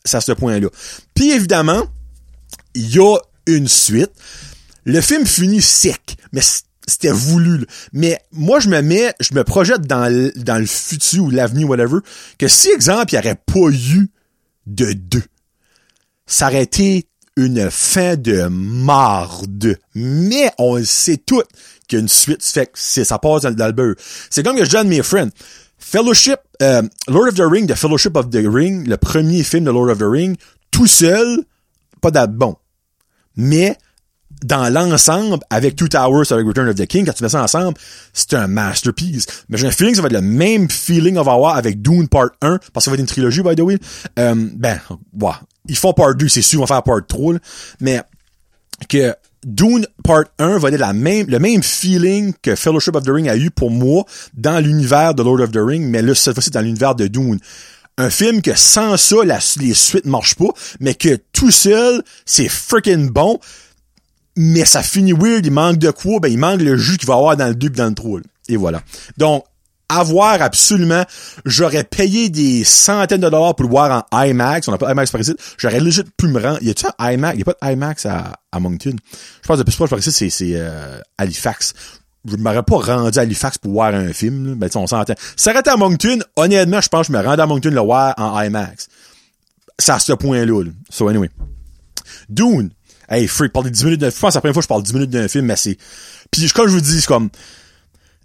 C'est 0.06 0.18
à 0.18 0.22
ce 0.22 0.32
point-là. 0.32 0.68
Puis 1.14 1.32
évidemment, 1.32 1.84
il 2.74 2.96
y 2.96 3.00
a 3.00 3.18
une 3.48 3.68
suite. 3.68 4.12
Le 4.86 5.02
film 5.02 5.26
finit 5.26 5.62
sec, 5.62 6.16
mais 6.32 6.42
c'était 6.90 7.12
voulu. 7.12 7.66
Mais 7.94 8.20
moi, 8.32 8.60
je 8.60 8.70
me 8.70 8.82
mets, 8.82 9.14
je 9.20 9.34
me 9.34 9.44
projette 9.44 9.82
dans 9.82 10.12
le, 10.12 10.32
dans 10.36 10.58
le 10.58 10.66
futur 10.66 11.26
ou 11.26 11.30
l'avenir, 11.30 11.70
whatever, 11.70 12.00
que 12.38 12.48
si, 12.48 12.70
exemple, 12.70 13.14
il 13.14 13.20
n'y 13.20 13.20
aurait 13.20 13.42
pas 13.46 13.70
eu 13.70 14.10
de 14.66 14.94
deux, 14.94 15.24
ça 16.26 16.48
aurait 16.48 16.64
été 16.64 17.08
une 17.36 17.72
fin 17.72 18.16
de 18.16 18.48
marde. 18.50 19.78
Mais 19.96 20.52
on 20.58 20.76
le 20.76 20.86
sait 20.86 21.18
tout 21.18 21.42
qu'il 21.88 21.98
y 21.98 22.00
a 22.00 22.02
une 22.02 22.10
suite, 22.10 22.44
fait 22.44 22.68
que 22.68 22.78
ça 22.78 23.18
passe 23.18 23.44
dans, 23.44 23.66
le 23.66 23.72
beurre. 23.72 23.96
C'est 24.30 24.44
comme 24.44 24.58
que 24.58 24.66
je 24.66 24.78
à 24.78 24.84
mes 24.84 25.02
friends. 25.02 25.30
Fellowship, 25.78 26.40
euh, 26.62 26.82
Lord 27.08 27.30
of 27.30 27.36
the 27.36 27.46
Ring, 27.46 27.66
The 27.66 27.76
Fellowship 27.76 28.16
of 28.18 28.30
the 28.30 28.46
Ring, 28.46 28.88
le 28.88 28.98
premier 28.98 29.44
film 29.44 29.64
de 29.64 29.72
Lord 29.72 29.90
of 29.90 29.98
the 29.98 30.04
Ring, 30.04 30.36
tout 30.72 30.88
seul, 30.88 31.40
pas 32.02 32.28
bon. 32.28 32.56
Mais, 33.38 33.78
dans 34.44 34.72
l'ensemble, 34.72 35.40
avec 35.50 35.76
Two 35.76 35.88
Towers, 35.88 36.32
avec 36.32 36.46
Return 36.46 36.70
of 36.70 36.76
the 36.76 36.86
King, 36.86 37.06
quand 37.06 37.14
tu 37.14 37.24
mets 37.24 37.30
ça 37.30 37.44
ensemble, 37.44 37.78
c'est 38.14 38.34
un 38.34 38.48
masterpiece. 38.48 39.26
Mais 39.50 39.58
j'ai 39.58 39.68
un 39.68 39.72
feeling 39.72 39.92
que 39.92 39.98
ça 39.98 40.02
va 40.02 40.08
être 40.08 40.14
le 40.14 40.22
même 40.22 40.70
feeling 40.70 41.16
qu'on 41.16 41.24
va 41.24 41.34
avoir 41.34 41.56
avec 41.58 41.82
Dune 41.82 42.08
Part 42.08 42.30
1, 42.42 42.60
parce 42.74 42.86
que 42.86 42.92
ça 42.92 42.92
va 42.92 42.96
être 42.96 43.02
une 43.02 43.08
trilogie, 43.08 43.42
by 43.42 43.56
the 43.56 43.62
way. 43.62 43.78
Euh, 44.18 44.36
ben, 44.36 44.80
ouais. 45.20 45.32
Ils 45.68 45.78
font 45.78 45.94
Part 45.94 46.16
2, 46.16 46.28
c'est 46.28 46.42
sûr, 46.42 46.60
ils 46.60 46.62
vont 46.62 46.68
faire 46.68 46.84
Part 46.84 47.06
3, 47.08 47.36
mais 47.82 48.02
que 48.88 49.14
Dune 49.46 49.86
Part 50.04 50.26
1 50.38 50.58
va 50.58 50.70
être 50.70 50.80
la 50.80 50.94
même, 50.94 51.28
le 51.28 51.40
même 51.40 51.64
feeling 51.64 52.34
que 52.42 52.56
Fellowship 52.56 52.96
of 52.96 53.04
the 53.04 53.10
Ring 53.10 53.30
a 53.30 53.38
eu 53.38 53.52
pour 53.52 53.72
moi 53.72 54.06
dans 54.34 54.60
l'univers 54.64 55.14
de 55.14 55.24
Lord 55.24 55.42
of 55.42 55.52
the 55.52 55.60
Ring, 55.60 55.86
mais 55.86 56.02
là, 56.02 56.16
cette 56.16 56.34
fois-ci, 56.34 56.50
dans 56.50 56.62
l'univers 56.62 56.96
de 56.96 57.08
Dune. 57.08 57.40
Un 57.98 58.10
film 58.10 58.42
que 58.42 58.56
sans 58.56 58.96
ça, 58.96 59.18
les 59.60 59.74
suites 59.74 60.06
marchent 60.06 60.36
pas, 60.36 60.50
mais 60.80 60.94
que 60.94 61.20
tout 61.34 61.52
seul, 61.52 62.02
c'est 62.26 62.48
freaking 62.48 63.10
bon, 63.10 63.40
mais 64.36 64.66
ça 64.66 64.84
finit 64.84 65.14
weird, 65.14 65.46
il 65.46 65.52
manque 65.52 65.78
de 65.78 65.92
quoi? 65.92 66.20
Ben, 66.20 66.32
il 66.32 66.38
manque 66.38 66.62
le 66.62 66.78
jus 66.78 66.98
qu'il 66.98 67.08
va 67.08 67.16
avoir 67.16 67.36
dans 67.38 67.48
le 67.48 67.56
2 67.56 67.68
et 67.68 67.70
dans 67.72 67.88
le 67.90 67.96
3. 67.96 68.22
Et 68.48 68.58
voilà. 68.58 68.82
Donc, 69.18 69.44
avoir 69.90 70.42
absolument, 70.42 71.04
j'aurais 71.46 71.84
payé 71.84 72.30
des 72.30 72.64
centaines 72.64 73.22
de 73.22 73.30
dollars 73.30 73.56
pour 73.56 73.66
le 73.66 73.72
voir 73.72 74.06
en 74.12 74.22
IMAX. 74.24 74.68
On 74.68 74.72
n'a 74.72 74.78
pas 74.78 74.92
IMAX 74.92 75.12
par 75.12 75.20
ici. 75.20 75.36
J'aurais 75.58 75.80
legit 75.80 76.04
pu 76.16 76.28
me 76.28 76.40
rendre. 76.40 76.62
Y 76.62 76.70
a-tu 76.70 76.86
un 76.86 77.12
IMAX? 77.12 77.38
Y 77.38 77.42
a 77.42 77.46
pas 77.46 77.68
d'IMAX 77.68 78.06
à, 78.06 78.34
à 78.52 78.60
Moncton? 78.60 78.96
Je 79.42 79.48
pense 79.48 79.56
que 79.56 79.62
le 79.62 79.66
plus 79.66 79.76
proche 79.76 79.90
par 79.90 80.00
ici, 80.00 80.30
c'est, 80.30 80.52
euh, 80.54 81.00
Halifax. 81.18 81.74
Je 82.30 82.36
m'aurais 82.36 82.64
pas 82.64 82.78
rendu 82.78 83.18
à 83.18 83.24
Halifax 83.24 83.58
pour 83.58 83.72
voir 83.72 83.96
un 83.96 84.14
film, 84.14 84.50
là. 84.50 84.56
Ben, 84.56 84.70
on 84.76 84.86
s'entend. 84.86 85.14
Été 85.14 85.70
à 85.70 85.78
Moncton, 85.78 86.20
honnêtement, 86.36 86.82
je 86.82 86.90
pense 86.90 87.08
que 87.08 87.14
je 87.14 87.18
me 87.18 87.24
rendais 87.24 87.42
à 87.42 87.48
Moncton 87.48 87.72
le 87.72 87.82
voir 87.82 88.14
en 88.18 88.40
IMAX. 88.40 88.88
C'est 89.80 89.92
à 89.92 90.00
ce 90.00 90.14
point-là, 90.14 90.64
là. 90.64 90.72
So, 90.90 91.08
anyway. 91.08 91.30
Dune. 92.30 92.70
Hey, 93.10 93.28
freak, 93.28 93.52
parler 93.52 93.72
10 93.72 93.86
minutes 93.86 94.02
de, 94.02 94.10
je 94.10 94.20
pense 94.20 94.34
que 94.34 94.38
la 94.38 94.42
première 94.42 94.54
fois 94.54 94.62
que 94.62 94.66
je 94.66 94.68
parle 94.68 94.84
10 94.84 94.94
minutes 94.94 95.10
d'un 95.10 95.28
film, 95.28 95.46
mais 95.46 95.56
c'est, 95.56 95.78
puis 96.30 96.48
comme 96.50 96.68
je 96.68 96.74
vous 96.74 96.82
dis, 96.82 97.02
c'est 97.02 97.08
comme, 97.08 97.30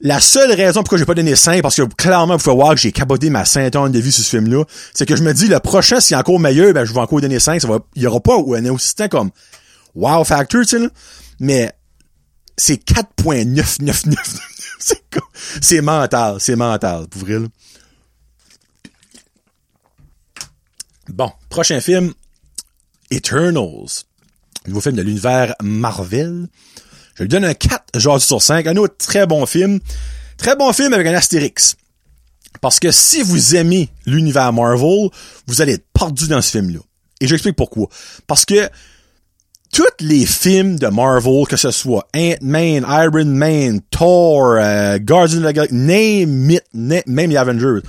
la 0.01 0.21
seule 0.21 0.53
raison 0.53 0.83
pourquoi 0.83 0.99
j'ai 0.99 1.07
pas 1.07 1.15
donné 1.15 1.35
5, 1.35 1.63
parce 1.63 1.77
que 1.77 1.83
clairement, 1.83 2.37
vous 2.37 2.43
pouvez 2.43 2.57
voir 2.57 2.75
que 2.75 2.81
j'ai 2.81 2.93
caboté 2.93 3.31
ma 3.31 3.47
ceinture 3.47 3.89
de 3.89 3.99
vie 3.99 4.13
sur 4.13 4.23
ce 4.23 4.29
film-là, 4.29 4.65
c'est 4.93 5.07
que 5.07 5.17
je 5.17 5.23
me 5.23 5.33
dis, 5.33 5.49
le 5.49 5.59
prochain, 5.61 6.01
s'il 6.01 6.15
est 6.15 6.21
encore 6.21 6.39
meilleur, 6.39 6.75
ben, 6.75 6.85
je 6.85 6.93
vais 6.93 7.01
encore 7.01 7.21
donner 7.21 7.41
5, 7.41 7.63
ça 7.63 7.69
va, 7.69 7.79
il 7.95 8.03
y 8.03 8.07
aura 8.07 8.21
pas 8.21 8.37
un 8.37 8.75
assistant 8.75 9.09
comme 9.09 9.31
wow 9.95 10.23
factor, 10.25 10.63
tu 10.63 10.69
sais, 10.69 10.79
là. 10.79 10.89
Mais, 11.41 11.73
c'est 12.57 12.85
4.999. 12.85 14.17
c'est 14.79 15.03
c'est 15.63 15.81
mental, 15.81 16.37
c'est 16.41 16.57
mental, 16.57 17.07
pour 17.09 17.23
vrai. 17.23 17.39
Bon, 21.09 21.31
prochain 21.49 21.81
film, 21.81 22.13
Eternals. 23.11 24.05
Nouveau 24.67 24.81
film 24.81 24.97
de 24.97 25.03
l'univers 25.03 25.55
Marvel. 25.63 26.49
Je 27.17 27.23
lui 27.23 27.29
donne 27.29 27.45
un 27.45 27.55
4 27.55 28.01
genre 28.01 28.21
sur 28.21 28.41
5. 28.41 28.67
Un 28.67 28.77
autre 28.77 28.97
très 28.97 29.27
bon 29.27 29.45
film. 29.47 29.81
Très 30.39 30.57
bon 30.57 30.73
film 30.73 30.93
avec 30.93 31.07
un 31.07 31.15
astérix. 31.15 31.77
Parce 32.61 32.81
que 32.81 32.91
si 32.91 33.23
vous 33.23 33.57
aimez 33.57 33.91
l'univers 34.07 34.53
Marvel, 34.53 35.11
vous 35.47 35.61
allez 35.61 35.75
être 35.75 35.87
perdu 35.93 36.29
dans 36.29 36.41
ce 36.41 36.51
film-là. 36.51 36.81
Et 37.21 37.27
j'explique 37.27 37.57
pourquoi. 37.57 37.89
Parce 38.27 38.45
que 38.45 38.69
tous 39.71 39.85
les 40.01 40.25
films 40.25 40.79
de 40.79 40.87
Marvel, 40.87 41.47
que 41.47 41.57
ce 41.57 41.71
soit 41.71 42.07
Ant-Man, 42.17 42.87
Iron 42.89 43.25
Man, 43.27 43.81
Thor, 43.91 44.57
euh, 44.59 44.99
Guardians 44.99 45.43
of 45.43 45.51
the 45.51 45.55
Galaxy, 45.55 45.75
name 45.75 46.59
même 46.73 47.31
les 47.31 47.37
Avengers, 47.37 47.81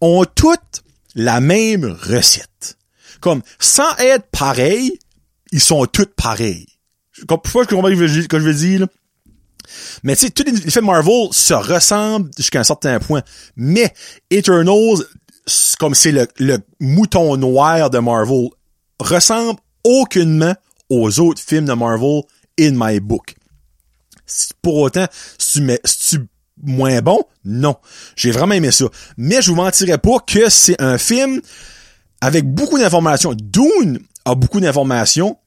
ont 0.00 0.24
toutes 0.34 0.82
la 1.14 1.40
même 1.40 1.84
recette. 1.84 2.76
Comme, 3.20 3.42
sans 3.58 3.96
être 3.98 4.26
pareil, 4.30 4.98
ils 5.56 5.62
sont 5.62 5.86
toutes 5.86 6.14
pareils. 6.14 6.66
Je 7.12 7.24
comprends 7.24 7.62
ce 7.62 8.26
que 8.26 8.38
je 8.38 8.44
veux 8.44 8.54
dire? 8.54 8.86
Mais 10.02 10.14
tu 10.14 10.26
sais, 10.26 10.30
tous 10.30 10.44
les 10.44 10.70
films 10.70 10.84
Marvel 10.84 11.28
se 11.32 11.54
ressemblent 11.54 12.30
jusqu'à 12.36 12.60
un 12.60 12.64
certain 12.64 13.00
point. 13.00 13.22
Mais 13.56 13.90
Eternals, 14.30 14.98
comme 15.78 15.94
c'est 15.94 16.12
le, 16.12 16.28
le 16.38 16.58
mouton 16.78 17.38
noir 17.38 17.88
de 17.88 17.98
Marvel, 17.98 18.50
ressemble 19.00 19.58
aucunement 19.82 20.54
aux 20.90 21.20
autres 21.20 21.40
films 21.40 21.64
de 21.64 21.72
Marvel 21.72 22.20
in 22.60 22.72
my 22.74 23.00
book. 23.00 23.34
Pour 24.60 24.76
autant, 24.76 25.06
si 25.38 25.62
tu 26.10 26.18
moins 26.62 27.00
bon? 27.00 27.22
Non. 27.46 27.76
J'ai 28.14 28.30
vraiment 28.30 28.52
aimé 28.52 28.72
ça. 28.72 28.84
Mais 29.16 29.40
je 29.40 29.48
vous 29.48 29.56
mentirais 29.56 29.96
pas 29.96 30.18
que 30.18 30.50
c'est 30.50 30.78
un 30.82 30.98
film 30.98 31.40
avec 32.20 32.44
beaucoup 32.44 32.78
d'informations. 32.78 33.32
Dune 33.32 34.00
a 34.26 34.34
beaucoup 34.34 34.60
d'informations. 34.60 35.38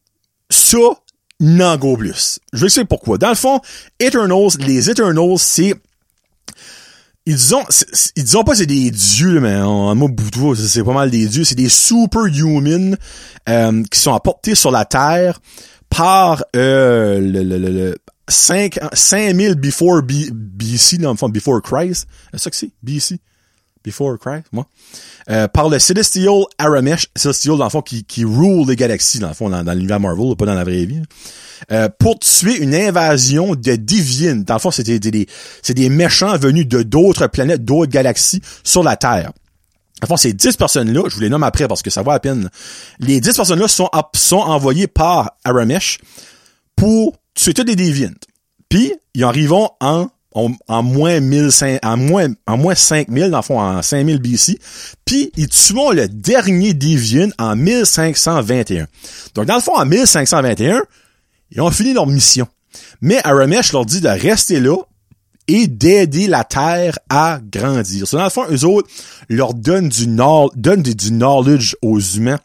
Ça, 0.49 0.77
n'en 1.39 1.77
go 1.77 1.95
plus. 1.97 2.39
Je 2.53 2.59
vais 2.59 2.65
expliquer 2.65 2.87
pourquoi. 2.87 3.17
Dans 3.17 3.29
le 3.29 3.35
fond, 3.35 3.61
Eternals, 3.99 4.57
les 4.59 4.89
Eternals, 4.89 5.37
c'est 5.37 5.73
ils 7.25 7.53
ont, 7.53 7.63
ils 8.15 8.23
disent 8.23 8.37
pas 8.43 8.55
c'est 8.55 8.65
des 8.65 8.89
dieux, 8.89 9.39
mais 9.39 9.55
en 9.57 9.93
mot 9.93 10.09
bout 10.09 10.55
c'est 10.55 10.83
pas 10.83 10.93
mal 10.93 11.11
des 11.11 11.27
dieux. 11.27 11.43
C'est 11.43 11.55
des 11.55 11.69
superhumans 11.69 12.95
euh, 13.47 13.83
qui 13.91 13.99
sont 13.99 14.15
apportés 14.15 14.55
sur 14.55 14.71
la 14.71 14.85
Terre 14.85 15.39
par 15.89 16.43
euh, 16.55 17.19
le, 17.19 17.43
le, 17.43 17.57
le, 17.57 17.97
5, 18.27 18.79
5000 18.93 19.55
before 19.55 20.01
BC, 20.03 20.97
dans 20.97 21.11
le 21.11 21.17
fond, 21.17 21.29
before 21.29 21.61
Christ. 21.61 22.07
C'est 22.31 22.39
ça 22.39 22.49
que 22.49 22.55
c'est? 22.55 22.71
BC? 22.81 23.19
Before 23.83 24.17
Christ, 24.19 24.45
moi. 24.51 24.67
Euh, 25.29 25.47
par 25.47 25.69
le 25.69 25.79
Celestial 25.79 26.43
Aramesh, 26.57 27.07
Celestial, 27.15 27.57
dans 27.57 27.63
le 27.63 27.69
fond, 27.69 27.81
qui, 27.81 28.03
qui 28.03 28.25
rule 28.25 28.67
les 28.67 28.75
galaxies, 28.75 29.19
dans 29.19 29.29
le 29.29 29.33
fond, 29.33 29.49
dans, 29.49 29.73
l'univers 29.73 29.99
Marvel, 29.99 30.35
pas 30.35 30.45
dans 30.45 30.53
la 30.53 30.63
vraie 30.63 30.85
vie. 30.85 31.01
Euh, 31.71 31.87
pour 31.99 32.19
tuer 32.19 32.57
une 32.57 32.73
invasion 32.73 33.55
de 33.55 33.75
divines. 33.75 34.43
Dans 34.43 34.55
le 34.55 34.59
fond, 34.59 34.71
c'était 34.71 34.99
c'est 35.61 35.73
des 35.73 35.89
méchants 35.89 36.37
venus 36.37 36.67
de 36.67 36.83
d'autres 36.83 37.27
planètes, 37.27 37.63
d'autres 37.63 37.91
galaxies 37.91 38.41
sur 38.63 38.83
la 38.83 38.95
Terre. 38.95 39.31
En 40.01 40.07
fond, 40.07 40.17
ces 40.17 40.33
10 40.33 40.55
personnes-là, 40.55 41.03
je 41.07 41.15
vous 41.15 41.21
les 41.21 41.29
nomme 41.29 41.43
après 41.43 41.67
parce 41.67 41.81
que 41.81 41.89
ça 41.89 42.01
vaut 42.01 42.11
à 42.11 42.19
peine. 42.19 42.49
Les 42.99 43.19
10 43.19 43.35
personnes-là 43.35 43.67
sont, 43.67 43.89
envoyées 44.31 44.87
par 44.87 45.31
Aramesh 45.43 45.99
pour 46.75 47.17
tuer 47.33 47.53
toutes 47.53 47.67
les 47.67 47.75
divines. 47.75 48.15
Puis, 48.69 48.93
ils 49.13 49.23
arrivent 49.23 49.53
en 49.53 50.09
en, 50.33 50.83
moins 50.83 51.19
1500, 51.19 51.79
en 51.83 51.97
moins, 51.97 52.27
en 52.47 52.57
moins 52.57 52.75
5000, 52.75 53.31
dans 53.31 53.37
le 53.37 53.43
fond, 53.43 53.59
en 53.59 53.81
5000 53.81 54.19
BC. 54.19 54.59
Puis, 55.05 55.31
ils 55.35 55.47
tuent 55.47 55.93
le 55.93 56.07
dernier 56.07 56.73
Deviant 56.73 57.29
en 57.39 57.55
1521. 57.55 58.87
Donc, 59.33 59.45
dans 59.45 59.55
le 59.55 59.61
fond, 59.61 59.75
en 59.75 59.85
1521, 59.85 60.83
ils 61.51 61.61
ont 61.61 61.71
fini 61.71 61.93
leur 61.93 62.07
mission. 62.07 62.47
Mais 63.01 63.19
Aramesh 63.23 63.73
leur 63.73 63.85
dit 63.85 64.01
de 64.01 64.07
rester 64.07 64.59
là 64.59 64.77
et 65.47 65.67
d'aider 65.67 66.27
la 66.27 66.43
Terre 66.43 66.99
à 67.09 67.39
grandir. 67.41 68.05
Dans 68.11 68.23
le 68.23 68.29
fond, 68.29 68.45
eux 68.51 68.65
autres 68.65 68.87
leur 69.29 69.55
donnent 69.55 69.89
du, 69.89 70.05
donnent 70.05 70.83
du 70.83 71.09
knowledge 71.09 71.75
aux 71.81 71.99
humains, 71.99 72.39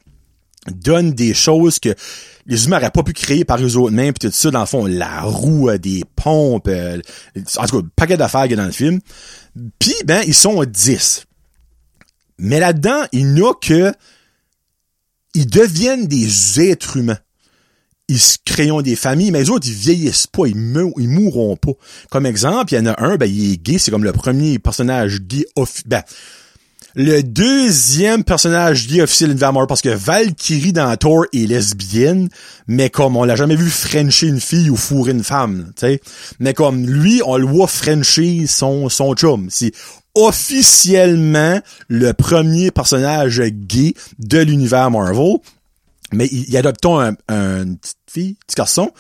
donnent 0.69 1.13
des 1.13 1.35
choses 1.35 1.79
que 1.79 1.95
les 2.47 2.67
humains 2.67 2.77
n'auraient 2.77 2.91
pas 2.91 3.03
pu 3.03 3.13
créer 3.13 3.45
par 3.45 3.63
eux 3.63 3.77
autres 3.77 3.95
mêmes, 3.95 4.13
puis 4.13 4.29
tout 4.29 4.35
ça, 4.35 4.51
dans 4.51 4.61
le 4.61 4.67
fond, 4.67 4.87
la 4.87 5.23
roue, 5.23 5.71
euh, 5.71 5.79
des 5.79 6.03
pompes, 6.17 6.69
euh, 6.69 7.01
en 7.57 7.67
tout 7.67 7.81
cas, 7.81 7.89
paquet 7.97 8.17
d'affaires 8.17 8.43
qu'il 8.43 8.53
y 8.53 8.55
a 8.55 8.57
dans 8.59 8.67
le 8.67 8.73
film. 8.73 9.01
Puis, 9.79 9.95
ben, 10.05 10.23
ils 10.27 10.35
sont 10.35 10.63
10. 10.65 11.25
Mais 12.39 12.61
là-dedans, 12.61 13.05
il 13.13 13.33
n'y 13.33 13.43
a 13.43 13.53
que... 13.55 13.93
Ils 15.37 15.47
deviennent 15.47 16.07
des 16.07 16.61
êtres 16.61 16.97
humains. 16.97 17.19
Ils 18.07 18.21
se 18.21 18.39
créent 18.45 18.71
des 18.83 18.95
familles, 18.95 19.33
mais 19.33 19.41
les 19.41 19.51
autres, 19.51 19.67
ils 19.67 19.75
vieillissent 19.75 20.29
pas, 20.29 20.47
ils, 20.47 20.55
ils 20.99 21.09
mourront 21.09 21.57
pas. 21.57 21.73
Comme 22.11 22.27
exemple, 22.27 22.73
il 22.73 22.77
y 22.77 22.81
en 22.81 22.87
a 22.87 23.03
un, 23.03 23.17
ben, 23.17 23.27
il 23.27 23.53
est 23.53 23.57
gay, 23.57 23.79
c'est 23.79 23.91
comme 23.91 24.05
le 24.05 24.13
premier 24.13 24.61
personnage 24.61 25.23
gay. 25.23 25.45
Ben, 25.87 26.03
le 26.95 27.23
deuxième 27.23 28.23
personnage 28.23 28.87
gay 28.87 29.03
officiel 29.03 29.31
d'univers 29.31 29.53
Marvel, 29.53 29.67
parce 29.67 29.83
que 29.83 29.89
Valkyrie 29.89 30.73
dans 30.73 30.97
Thor 30.97 31.25
est 31.33 31.47
lesbienne, 31.47 32.29
mais 32.69 32.89
comme 32.91 33.17
on 33.17 33.25
l'a 33.25 33.37
jamais 33.37 33.57
vu 33.57 33.69
frencher 33.69 34.29
une 34.29 34.41
fille 34.41 34.71
ou 34.71 34.77
fourrer 34.77 35.13
une 35.13 35.25
femme, 35.25 35.73
tu. 35.77 36.01
Mais 36.39 36.55
comme 36.55 36.87
lui, 36.87 37.21
on 37.27 37.37
le 37.37 37.47
voit 37.47 37.67
frencher 37.67 38.47
son, 38.47 38.89
son 38.89 39.15
chum. 39.15 39.49
C'est 39.51 39.73
officiellement 40.15 41.61
le 41.89 42.13
premier 42.13 42.71
personnage 42.71 43.41
gay 43.41 43.95
de 44.21 44.39
l'univers 44.39 44.91
Marvel. 44.91 45.39
Mais 46.13 46.29
il, 46.31 46.57
adopte 46.57 46.85
un, 46.87 47.17
un, 47.29 47.63
une 47.63 47.79
petite 47.79 47.97
fille, 48.09 48.37
petit 48.47 48.55
garçon. 48.55 48.93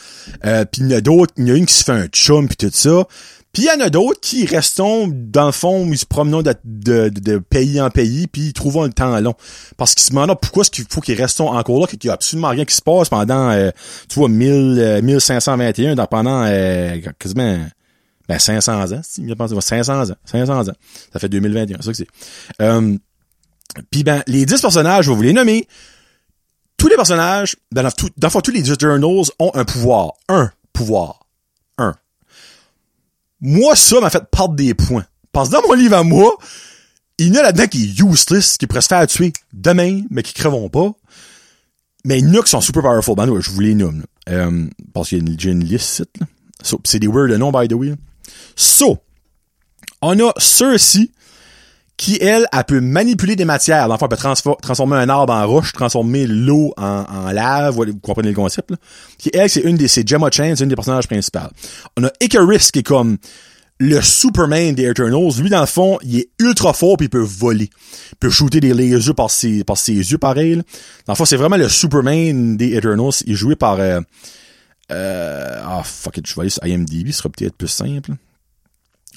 Euh, 0.44 0.64
puis 0.64 0.82
il 0.82 0.90
y 0.90 0.94
en 0.94 0.98
a 0.98 1.00
d'autres, 1.00 1.32
il 1.36 1.46
y 1.46 1.52
en 1.52 1.54
a 1.54 1.58
une 1.58 1.66
qui 1.66 1.74
se 1.74 1.84
fait 1.84 1.92
un 1.92 2.06
chum 2.06 2.48
puis 2.48 2.56
tout 2.56 2.70
ça. 2.72 3.06
Puis 3.54 3.62
il 3.62 3.66
y 3.66 3.70
en 3.70 3.80
a 3.80 3.88
d'autres 3.88 4.20
qui 4.20 4.44
restons, 4.46 5.08
dans 5.08 5.46
le 5.46 5.52
fond, 5.52 5.88
ils 5.90 5.96
se 5.96 6.04
promenent 6.04 6.42
de, 6.42 6.54
de, 6.64 7.08
de 7.08 7.38
pays 7.38 7.80
en 7.80 7.88
pays, 7.88 8.26
puis 8.26 8.48
ils 8.48 8.52
trouvent 8.52 8.84
le 8.84 8.92
temps 8.92 9.18
long. 9.20 9.34
Parce 9.76 9.94
qu'ils 9.94 10.02
se 10.02 10.10
demandent 10.10 10.36
pourquoi 10.40 10.62
est-ce 10.62 10.72
qu'il 10.72 10.84
faut 10.90 11.00
qu'ils 11.00 11.20
restent 11.20 11.40
encore 11.40 11.80
là, 11.80 11.86
qu'il 11.86 12.04
y 12.04 12.10
a 12.10 12.14
absolument 12.14 12.48
rien 12.48 12.64
qui 12.64 12.74
se 12.74 12.82
passe 12.82 13.08
pendant, 13.08 13.50
euh, 13.50 13.70
tu 14.08 14.18
vois, 14.18 14.28
1000, 14.28 15.00
1521, 15.04 15.96
euh, 15.96 16.06
pendant 16.06 16.44
euh, 16.44 16.98
quasiment 17.18 17.64
ben 18.28 18.38
500 18.38 18.92
ans, 18.92 19.00
si, 19.04 19.28
je 19.28 19.34
pense, 19.34 19.58
500 19.58 20.10
ans, 20.10 20.14
500 20.24 20.68
ans. 20.68 20.72
Ça 21.12 21.18
fait 21.20 21.28
2021, 21.28 21.76
c'est 21.76 21.84
ça 21.84 21.90
que 21.92 21.96
c'est. 21.96 22.08
Euh, 22.60 22.96
puis 23.90 24.02
ben, 24.02 24.22
les 24.26 24.46
10 24.46 24.60
personnages, 24.60 25.04
je 25.04 25.10
vais 25.10 25.16
vous 25.16 25.22
les 25.22 25.32
nommer. 25.32 25.68
Tous 26.76 26.88
les 26.88 26.96
personnages, 26.96 27.56
dans, 27.70 27.88
tout, 27.92 28.10
dans 28.16 28.30
tous 28.30 28.50
les 28.50 28.72
Eternals 28.72 29.26
ont 29.38 29.52
un 29.54 29.64
pouvoir. 29.64 30.14
Un 30.28 30.50
pouvoir. 30.72 31.23
Moi, 33.46 33.76
ça 33.76 34.00
m'a 34.00 34.08
fait 34.08 34.24
perdre 34.30 34.54
des 34.54 34.72
points. 34.72 35.04
Parce 35.30 35.50
que 35.50 35.54
dans 35.54 35.68
mon 35.68 35.74
livre 35.74 35.96
à 35.96 36.02
moi, 36.02 36.34
il 37.18 37.28
y 37.28 37.30
en 37.30 37.40
a 37.40 37.42
là-dedans 37.42 37.66
qui 37.66 37.84
est 37.84 38.00
useless, 38.00 38.56
qui 38.56 38.66
pourrait 38.66 38.80
se 38.80 38.88
faire 38.88 39.06
tuer 39.06 39.34
demain, 39.52 40.00
mais 40.08 40.22
qui 40.22 40.32
crèveront 40.32 40.70
pas. 40.70 40.92
Mais 42.06 42.20
il 42.20 42.26
y 42.26 42.30
en 42.30 42.40
a 42.40 42.42
qui 42.42 42.48
sont 42.48 42.62
super 42.62 42.80
powerful. 42.80 43.14
Ben, 43.16 43.26
je 43.38 43.50
vous 43.50 43.60
les 43.60 43.74
nomme. 43.74 44.04
Euh, 44.30 44.66
parce 44.94 45.10
qu'il 45.10 45.18
y 45.18 45.20
a 45.20 45.50
une, 45.50 45.58
une 45.58 45.64
liste, 45.64 46.04
là. 46.18 46.26
c'est 46.84 46.98
des 46.98 47.06
words 47.06 47.28
de 47.28 47.36
nom, 47.36 47.52
by 47.52 47.68
the 47.68 47.74
way. 47.74 47.92
So, 48.56 48.96
on 50.00 50.18
a 50.20 50.32
ceux-ci 50.38 51.12
qui, 51.96 52.18
elle, 52.20 52.46
elle 52.52 52.64
peut 52.64 52.80
manipuler 52.80 53.36
des 53.36 53.44
matières. 53.44 53.86
L'enfant 53.88 54.08
peut 54.08 54.16
transformer 54.16 54.96
un 54.96 55.08
arbre 55.08 55.32
en 55.32 55.46
roche, 55.46 55.72
transformer 55.72 56.26
l'eau 56.26 56.74
en, 56.76 57.30
lave, 57.30 57.74
vous 57.74 57.98
comprenez 58.00 58.30
le 58.30 58.34
concept, 58.34 58.72
là. 58.72 58.76
Qui, 59.18 59.30
elle, 59.32 59.48
c'est 59.48 59.60
une 59.60 59.76
des, 59.76 59.88
c'est 59.88 60.06
Gemma 60.06 60.30
Chan, 60.30 60.54
c'est 60.56 60.64
une 60.64 60.70
des 60.70 60.76
personnages 60.76 61.06
principaux. 61.06 61.38
On 61.96 62.04
a 62.04 62.10
Icarus, 62.20 62.70
qui 62.70 62.80
est 62.80 62.82
comme 62.82 63.18
le 63.78 64.00
Superman 64.00 64.74
des 64.74 64.84
Eternals. 64.84 65.32
Lui, 65.40 65.50
dans 65.50 65.60
le 65.60 65.66
fond, 65.66 65.98
il 66.02 66.18
est 66.20 66.28
ultra 66.38 66.72
fort 66.72 66.96
pis 66.96 67.04
il 67.04 67.10
peut 67.10 67.18
voler. 67.18 67.70
Il 68.12 68.16
peut 68.16 68.30
shooter 68.30 68.60
des 68.60 68.74
lasers 68.74 69.14
par 69.14 69.30
ses, 69.30 69.64
par 69.64 69.76
ses 69.76 69.94
yeux, 69.94 70.18
pareil. 70.18 70.56
Dans 71.06 71.12
le 71.12 71.14
fond, 71.14 71.24
c'est 71.24 71.36
vraiment 71.36 71.56
le 71.56 71.68
Superman 71.68 72.56
des 72.56 72.74
Eternals. 72.74 73.12
Il 73.26 73.32
est 73.32 73.36
joué 73.36 73.56
par, 73.56 73.78
euh, 73.80 74.00
euh, 74.90 75.62
ah, 75.64 75.82
fuck 75.84 76.16
it, 76.18 76.26
je 76.26 76.34
vais 76.34 76.42
aller 76.42 76.50
sur 76.50 76.64
IMDb, 76.64 77.10
ce 77.10 77.18
sera 77.18 77.28
peut-être 77.28 77.56
plus 77.56 77.68
simple. 77.68 78.12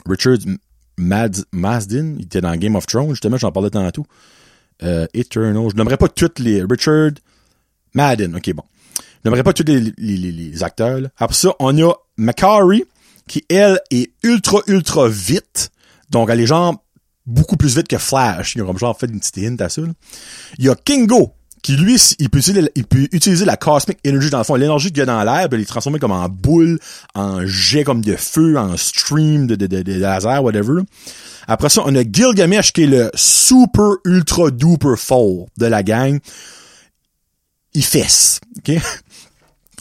Richard 0.05 0.37
Mad 0.97 1.37
Masdin, 1.51 2.15
il 2.17 2.25
était 2.25 2.41
dans 2.41 2.55
Game 2.55 2.75
of 2.75 2.85
Thrones, 2.87 3.11
justement, 3.11 3.37
j'en 3.37 3.51
parlais 3.51 3.69
tantôt. 3.69 4.05
Euh, 4.83 5.07
Eternal, 5.13 5.69
je 5.69 5.75
n'aimerais 5.75 5.97
pas 5.97 6.07
toutes 6.07 6.39
les... 6.39 6.63
Richard 6.63 7.11
Madden, 7.93 8.35
ok, 8.35 8.53
bon. 8.53 8.63
Je 8.97 9.29
n'aimerais 9.29 9.43
pas 9.43 9.53
tous 9.53 9.63
les, 9.65 9.93
les, 9.97 10.31
les, 10.31 10.63
acteurs. 10.63 11.01
Là. 11.01 11.09
Après 11.17 11.35
ça, 11.35 11.53
on 11.59 11.77
a 11.81 11.93
Macari, 12.17 12.83
qui, 13.27 13.43
elle, 13.49 13.79
est 13.91 14.11
ultra, 14.23 14.59
ultra 14.67 15.07
vite. 15.07 15.71
Donc, 16.09 16.29
elle 16.29 16.39
est 16.39 16.47
genre 16.47 16.83
beaucoup 17.25 17.57
plus 17.57 17.75
vite 17.75 17.87
que 17.87 17.97
Flash. 17.97 18.55
Il 18.55 18.61
a 18.61 18.65
comme 18.65 18.77
genre 18.77 18.97
fait 18.97 19.07
une 19.07 19.19
petite 19.19 19.37
hint 19.39 19.61
à 19.61 19.69
ça. 19.69 19.81
Là. 19.81 19.93
Il 20.59 20.65
y 20.65 20.69
a 20.69 20.75
Kingo, 20.75 21.33
qui 21.61 21.75
lui, 21.75 21.99
il 22.19 22.29
peut 22.29 22.39
utiliser, 23.11 23.45
la 23.45 23.57
cosmic 23.57 23.97
energy 24.05 24.29
dans 24.29 24.37
le 24.37 24.43
fond, 24.43 24.55
l'énergie 24.55 24.89
qu'il 24.89 24.99
y 24.99 25.01
a 25.01 25.05
dans 25.05 25.23
l'air, 25.23 25.47
il 25.51 25.61
est 25.61 25.65
transformé 25.65 25.99
comme 25.99 26.11
en 26.11 26.27
boule, 26.29 26.79
en 27.15 27.45
jet 27.45 27.83
comme 27.83 28.01
de 28.01 28.15
feu, 28.15 28.57
en 28.57 28.77
stream 28.77 29.47
de, 29.47 29.55
de, 29.55 29.67
de, 29.67 29.93
laser, 29.93 30.43
whatever. 30.43 30.81
Après 31.47 31.69
ça, 31.69 31.81
on 31.85 31.95
a 31.95 32.03
Gilgamesh 32.03 32.73
qui 32.73 32.83
est 32.83 32.87
le 32.87 33.09
super 33.15 33.91
ultra 34.05 34.51
duper 34.51 34.95
fort 34.97 35.47
de 35.57 35.65
la 35.65 35.83
gang. 35.83 36.19
Il 37.73 37.83
fesse, 37.83 38.39
ok? 38.57 38.79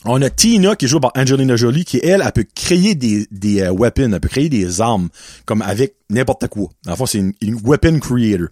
On 0.08 0.22
a 0.22 0.30
Tina 0.30 0.76
qui 0.76 0.84
est 0.84 0.88
jouée 0.88 1.00
par 1.00 1.10
Angelina 1.16 1.56
Jolie 1.56 1.84
qui 1.84 1.98
elle, 2.02 2.22
elle 2.24 2.32
peut 2.32 2.46
créer 2.54 2.94
des, 2.94 3.26
des 3.32 3.62
euh, 3.62 3.72
weapons, 3.72 4.12
elle 4.12 4.20
peut 4.20 4.28
créer 4.28 4.48
des 4.48 4.80
armes 4.80 5.08
comme 5.46 5.62
avec 5.62 5.96
n'importe 6.10 6.46
quoi. 6.46 6.68
En 6.86 6.94
fait, 6.94 7.06
c'est 7.06 7.18
une, 7.18 7.60
weapon 7.64 7.98
creator. 7.98 8.46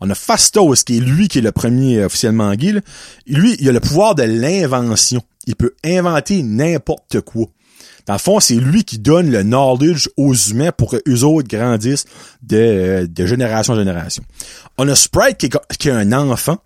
On 0.00 0.08
a 0.08 0.14
Fastos 0.14 0.82
qui 0.84 0.96
est 0.96 1.00
lui 1.00 1.28
qui 1.28 1.38
est 1.38 1.42
le 1.42 1.52
premier 1.52 1.98
euh, 1.98 2.06
officiellement 2.06 2.54
gay. 2.54 2.80
Lui, 3.26 3.56
il 3.60 3.68
a 3.68 3.72
le 3.72 3.80
pouvoir 3.80 4.14
de 4.14 4.22
l'invention. 4.22 5.20
Il 5.46 5.56
peut 5.56 5.74
inventer 5.84 6.42
n'importe 6.42 7.20
quoi. 7.20 7.46
Dans 8.06 8.14
le 8.14 8.18
fond, 8.18 8.40
c'est 8.40 8.56
lui 8.56 8.84
qui 8.84 8.98
donne 8.98 9.30
le 9.30 9.42
knowledge 9.42 10.08
aux 10.16 10.34
humains 10.34 10.72
pour 10.72 10.90
que 10.90 11.02
eux 11.06 11.24
autres 11.24 11.48
grandissent 11.48 12.06
de, 12.42 12.56
euh, 12.56 13.06
de 13.06 13.26
génération 13.26 13.74
en 13.74 13.76
génération. 13.76 14.22
On 14.78 14.88
a 14.88 14.94
Sprite 14.94 15.36
qui 15.36 15.46
est, 15.46 15.76
qui 15.78 15.88
est 15.88 15.92
un 15.92 16.12
enfant. 16.12 16.56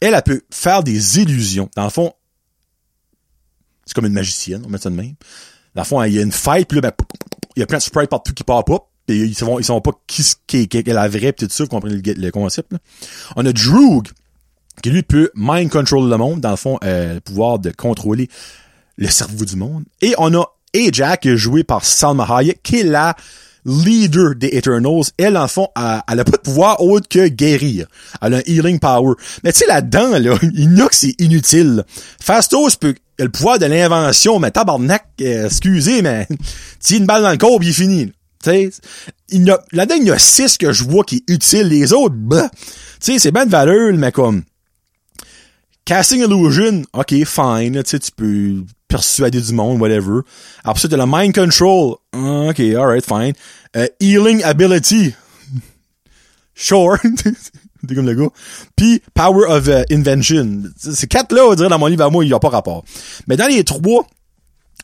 Elle, 0.00 0.14
elle 0.14 0.22
peut 0.22 0.42
faire 0.50 0.82
des 0.82 1.20
illusions. 1.20 1.68
Dans 1.76 1.84
le 1.84 1.90
fond, 1.90 2.12
c'est 3.84 3.94
comme 3.94 4.06
une 4.06 4.12
magicienne, 4.12 4.62
on 4.66 4.68
met 4.68 4.78
ça 4.78 4.90
de 4.90 4.94
même. 4.94 5.14
Dans 5.74 5.82
le 5.82 5.86
fond, 5.86 6.02
il 6.02 6.14
y 6.14 6.18
a 6.18 6.22
une 6.22 6.32
fight, 6.32 6.68
puis 6.68 6.80
là, 6.80 6.82
ben, 6.82 6.92
il 7.56 7.60
y 7.60 7.62
a 7.62 7.66
plein 7.66 7.78
de 7.78 7.82
sprites 7.82 8.10
partout 8.10 8.32
qui 8.32 8.44
pop 8.44 8.68
up. 8.70 8.82
Et 9.08 9.16
ils 9.16 9.34
savent, 9.34 9.56
ils 9.58 9.64
savent 9.64 9.80
pas 9.80 9.90
qui, 10.06 10.22
qui, 10.46 10.68
qui 10.68 10.78
est 10.78 10.86
la 10.88 11.08
vraie, 11.08 11.32
pis 11.32 11.46
tout 11.46 11.52
ça, 11.52 11.64
vous 11.64 11.70
comprenez 11.70 12.00
le, 12.00 12.30
concept. 12.30 12.72
Là. 12.72 12.78
On 13.36 13.44
a 13.44 13.52
Droog, 13.52 14.08
qui 14.82 14.90
lui 14.90 15.02
peut 15.02 15.30
mind 15.34 15.70
control 15.70 16.08
le 16.08 16.16
monde, 16.16 16.40
dans 16.40 16.50
le 16.50 16.56
fond, 16.56 16.78
euh, 16.84 17.14
le 17.14 17.20
pouvoir 17.20 17.58
de 17.58 17.70
contrôler 17.70 18.28
le 18.96 19.08
cerveau 19.08 19.44
du 19.44 19.56
monde. 19.56 19.84
Et 20.02 20.14
on 20.18 20.32
a 20.34 20.44
Ajax, 20.74 21.22
qui 21.22 21.30
est 21.30 21.36
joué 21.36 21.64
par 21.64 21.84
Salma 21.84 22.24
Hayek, 22.24 22.62
qui 22.62 22.80
est 22.80 22.84
la 22.84 23.16
leader 23.64 24.34
des 24.34 24.48
Eternals, 24.56 25.04
elle, 25.18 25.36
en 25.36 25.48
fond, 25.48 25.68
elle, 25.76 26.20
a 26.20 26.24
pas 26.24 26.32
de 26.32 26.42
pouvoir 26.42 26.80
autre 26.82 27.08
que 27.08 27.28
guérir. 27.28 27.86
Elle 28.20 28.34
a 28.34 28.36
un 28.38 28.42
healing 28.46 28.78
power. 28.78 29.14
Mais 29.44 29.52
tu 29.52 29.60
sais, 29.60 29.66
là-dedans, 29.66 30.18
là, 30.18 30.38
il 30.42 30.76
y 30.76 30.80
a 30.80 30.88
que 30.88 30.94
c'est 30.94 31.14
inutile. 31.20 31.84
Fastos 32.20 32.76
peut, 32.76 32.94
le 33.22 33.30
pouvoir 33.30 33.58
de 33.58 33.66
l'invention, 33.66 34.38
mais 34.38 34.50
tabarnak, 34.50 35.06
euh, 35.20 35.46
excusez, 35.46 36.02
mais 36.02 36.26
tire 36.80 36.98
une 36.98 37.06
balle 37.06 37.22
dans 37.22 37.30
le 37.30 37.36
corps, 37.36 37.58
il 37.62 37.68
est 37.68 37.72
fini. 37.72 38.12
Tu 38.42 38.72
il 39.28 39.44
y 39.44 39.50
a, 39.50 39.60
là-dedans, 39.72 39.96
il 40.00 40.06
y 40.06 40.10
a 40.10 40.18
six 40.18 40.58
que 40.58 40.72
je 40.72 40.84
vois 40.84 41.04
qui 41.04 41.16
est 41.16 41.32
utile. 41.32 41.68
Les 41.68 41.92
autres, 41.92 42.16
bah. 42.16 42.50
Tu 43.00 43.12
sais, 43.12 43.18
c'est 43.18 43.30
bien 43.32 43.46
de 43.46 43.50
valeur, 43.50 43.92
mais 43.94 44.12
comme, 44.12 44.42
Casting 45.84 46.22
Illusion, 46.22 46.82
ok, 46.92 47.24
fine, 47.24 47.82
tu 47.82 47.98
tu 47.98 48.12
peux 48.12 48.64
persuader 48.86 49.40
du 49.40 49.52
monde, 49.52 49.80
whatever. 49.80 50.20
Après 50.62 50.80
ça, 50.80 50.88
t'as 50.88 50.96
le 50.96 51.06
Mind 51.06 51.34
Control, 51.34 51.96
ok, 52.12 52.60
alright, 52.60 53.04
fine. 53.04 53.32
Uh, 53.74 53.88
healing 53.98 54.44
Ability, 54.44 55.14
sure, 56.54 56.98
t'es 57.88 57.94
comme 57.94 58.06
le 58.06 58.14
gars. 58.14 58.30
Puis 58.76 59.02
Power 59.14 59.46
of 59.48 59.68
uh, 59.68 59.92
Invention. 59.92 60.62
Ces 60.76 61.06
quatre-là, 61.06 61.42
on 61.46 61.54
dirait, 61.54 61.68
dans 61.68 61.78
mon 61.78 61.86
livre 61.86 62.04
à 62.04 62.10
moi, 62.10 62.24
il 62.24 62.28
n'y 62.28 62.34
a 62.34 62.38
pas 62.38 62.48
rapport. 62.48 62.84
Mais 63.26 63.36
dans 63.36 63.46
les 63.46 63.64
trois, 63.64 64.06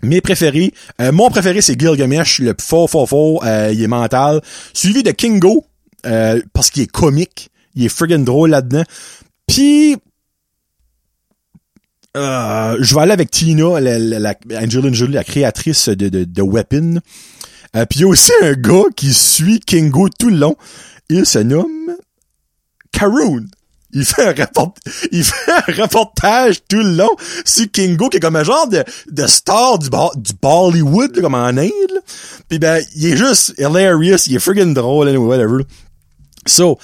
mes 0.02 0.20
préférés, 0.20 0.72
euh, 1.00 1.12
mon 1.12 1.30
préféré, 1.30 1.60
c'est 1.60 1.78
Gilgamesh, 1.78 2.40
le 2.40 2.54
fort, 2.60 2.88
fort, 2.88 3.08
fort, 3.08 3.44
euh, 3.44 3.70
il 3.72 3.82
est 3.82 3.88
mental. 3.88 4.40
Suivi 4.72 5.02
de 5.02 5.10
Kingo, 5.10 5.64
euh, 6.06 6.40
parce 6.52 6.70
qu'il 6.70 6.82
est 6.82 6.90
comique. 6.90 7.50
Il 7.74 7.84
est 7.84 7.88
friggin' 7.88 8.24
drôle 8.24 8.50
là-dedans. 8.50 8.84
Puis 9.46 9.96
euh, 12.16 12.76
je 12.80 12.94
vais 12.94 13.00
aller 13.02 13.12
avec 13.12 13.30
Tina, 13.30 13.80
la, 13.80 13.98
la, 13.98 14.34
Angelina 14.60 14.92
Jolie, 14.92 15.14
la 15.14 15.24
créatrice 15.24 15.88
de, 15.88 16.08
de, 16.08 16.24
de 16.24 16.42
Weapon. 16.42 16.98
Euh, 17.76 17.84
Puis 17.86 18.00
il 18.00 18.02
y 18.02 18.04
a 18.04 18.08
aussi 18.08 18.32
un 18.42 18.54
gars 18.54 18.84
qui 18.96 19.12
suit 19.12 19.60
Kingo 19.60 20.08
tout 20.18 20.30
le 20.30 20.38
long. 20.38 20.56
Il 21.10 21.26
se 21.26 21.38
nomme 21.38 21.96
Karoon. 22.92 23.46
Il 23.92 24.04
fait 24.04 24.26
un 24.26 24.34
rapport, 24.34 24.74
il 25.12 25.24
fait 25.24 25.50
un 25.50 25.82
reportage 25.82 26.60
tout 26.68 26.76
le 26.76 26.94
long 26.94 27.16
sur 27.46 27.70
Kingo, 27.70 28.10
qui 28.10 28.18
est 28.18 28.20
comme 28.20 28.36
un 28.36 28.44
genre 28.44 28.68
de, 28.68 28.84
de 29.10 29.26
star 29.26 29.78
du, 29.78 29.88
du 29.88 30.32
Bollywood, 30.42 31.18
comme 31.18 31.34
en 31.34 31.46
Inde. 31.46 32.02
Puis 32.48 32.58
ben, 32.58 32.84
il 32.96 33.06
est 33.06 33.16
juste 33.16 33.54
hilarious, 33.56 34.26
il 34.26 34.36
est 34.36 34.40
friggin' 34.40 34.74
drôle, 34.74 35.08
anyway, 35.08 35.26
whatever. 35.26 35.64
So, 36.46 36.78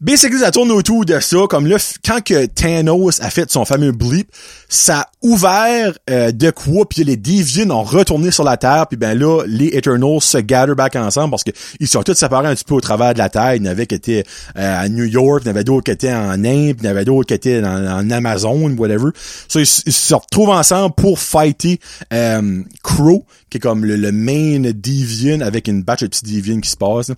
Basically, 0.00 0.40
ça 0.40 0.50
tourne 0.50 0.70
autour 0.72 1.06
de 1.06 1.18
ça. 1.20 1.38
Comme 1.48 1.66
là, 1.66 1.76
quand 2.04 2.22
que 2.22 2.46
Thanos 2.46 3.20
a 3.20 3.30
fait 3.30 3.50
son 3.50 3.64
fameux 3.64 3.92
blip, 3.92 4.30
ça 4.68 5.00
a 5.00 5.10
ouvert 5.22 5.94
euh, 6.10 6.32
de 6.32 6.50
quoi, 6.50 6.86
puis 6.86 7.02
les 7.02 7.16
Deviants 7.16 7.70
ont 7.70 7.82
retourné 7.82 8.30
sur 8.30 8.44
la 8.44 8.58
Terre, 8.58 8.86
puis 8.88 8.98
ben 8.98 9.18
là, 9.18 9.42
les 9.46 9.76
Eternals 9.76 10.20
se 10.20 10.38
gather 10.38 10.74
back 10.74 10.96
ensemble 10.96 11.30
parce 11.30 11.44
que 11.44 11.50
ils 11.80 11.88
sont 11.88 12.02
tous 12.02 12.14
séparés 12.14 12.48
un 12.48 12.54
petit 12.54 12.64
peu 12.64 12.74
au 12.74 12.80
travers 12.80 13.14
de 13.14 13.18
la 13.18 13.30
Terre. 13.30 13.54
Il 13.54 13.64
y 13.64 13.68
en 13.68 13.70
avait 13.70 13.86
qui 13.86 13.94
étaient 13.94 14.24
euh, 14.58 14.82
à 14.82 14.88
New 14.88 15.04
York, 15.04 15.42
il 15.44 15.48
y 15.48 15.50
en 15.50 15.54
avait 15.54 15.64
d'autres 15.64 15.84
qui 15.84 15.92
étaient 15.92 16.12
en 16.12 16.44
Inde, 16.44 16.76
il 16.78 16.84
y 16.84 16.86
en 16.86 16.90
avait 16.90 17.04
d'autres 17.04 17.28
qui 17.28 17.34
étaient 17.34 17.62
en, 17.64 18.10
Amazon, 18.10 18.70
whatever. 18.76 19.10
So, 19.48 19.60
ils, 19.60 19.66
se 19.66 20.14
retrouvent 20.14 20.50
ensemble 20.50 20.94
pour 20.94 21.18
fighter 21.18 21.80
euh, 22.12 22.62
Crow, 22.82 23.24
qui 23.48 23.56
est 23.56 23.60
comme 23.60 23.84
le, 23.84 24.12
main 24.12 24.60
Deviant 24.60 25.40
avec 25.40 25.68
une 25.68 25.82
batch 25.82 26.00
de 26.00 26.06
petits 26.08 26.24
Deviants 26.24 26.60
qui 26.60 26.70
se 26.70 26.76
passent 26.76 27.12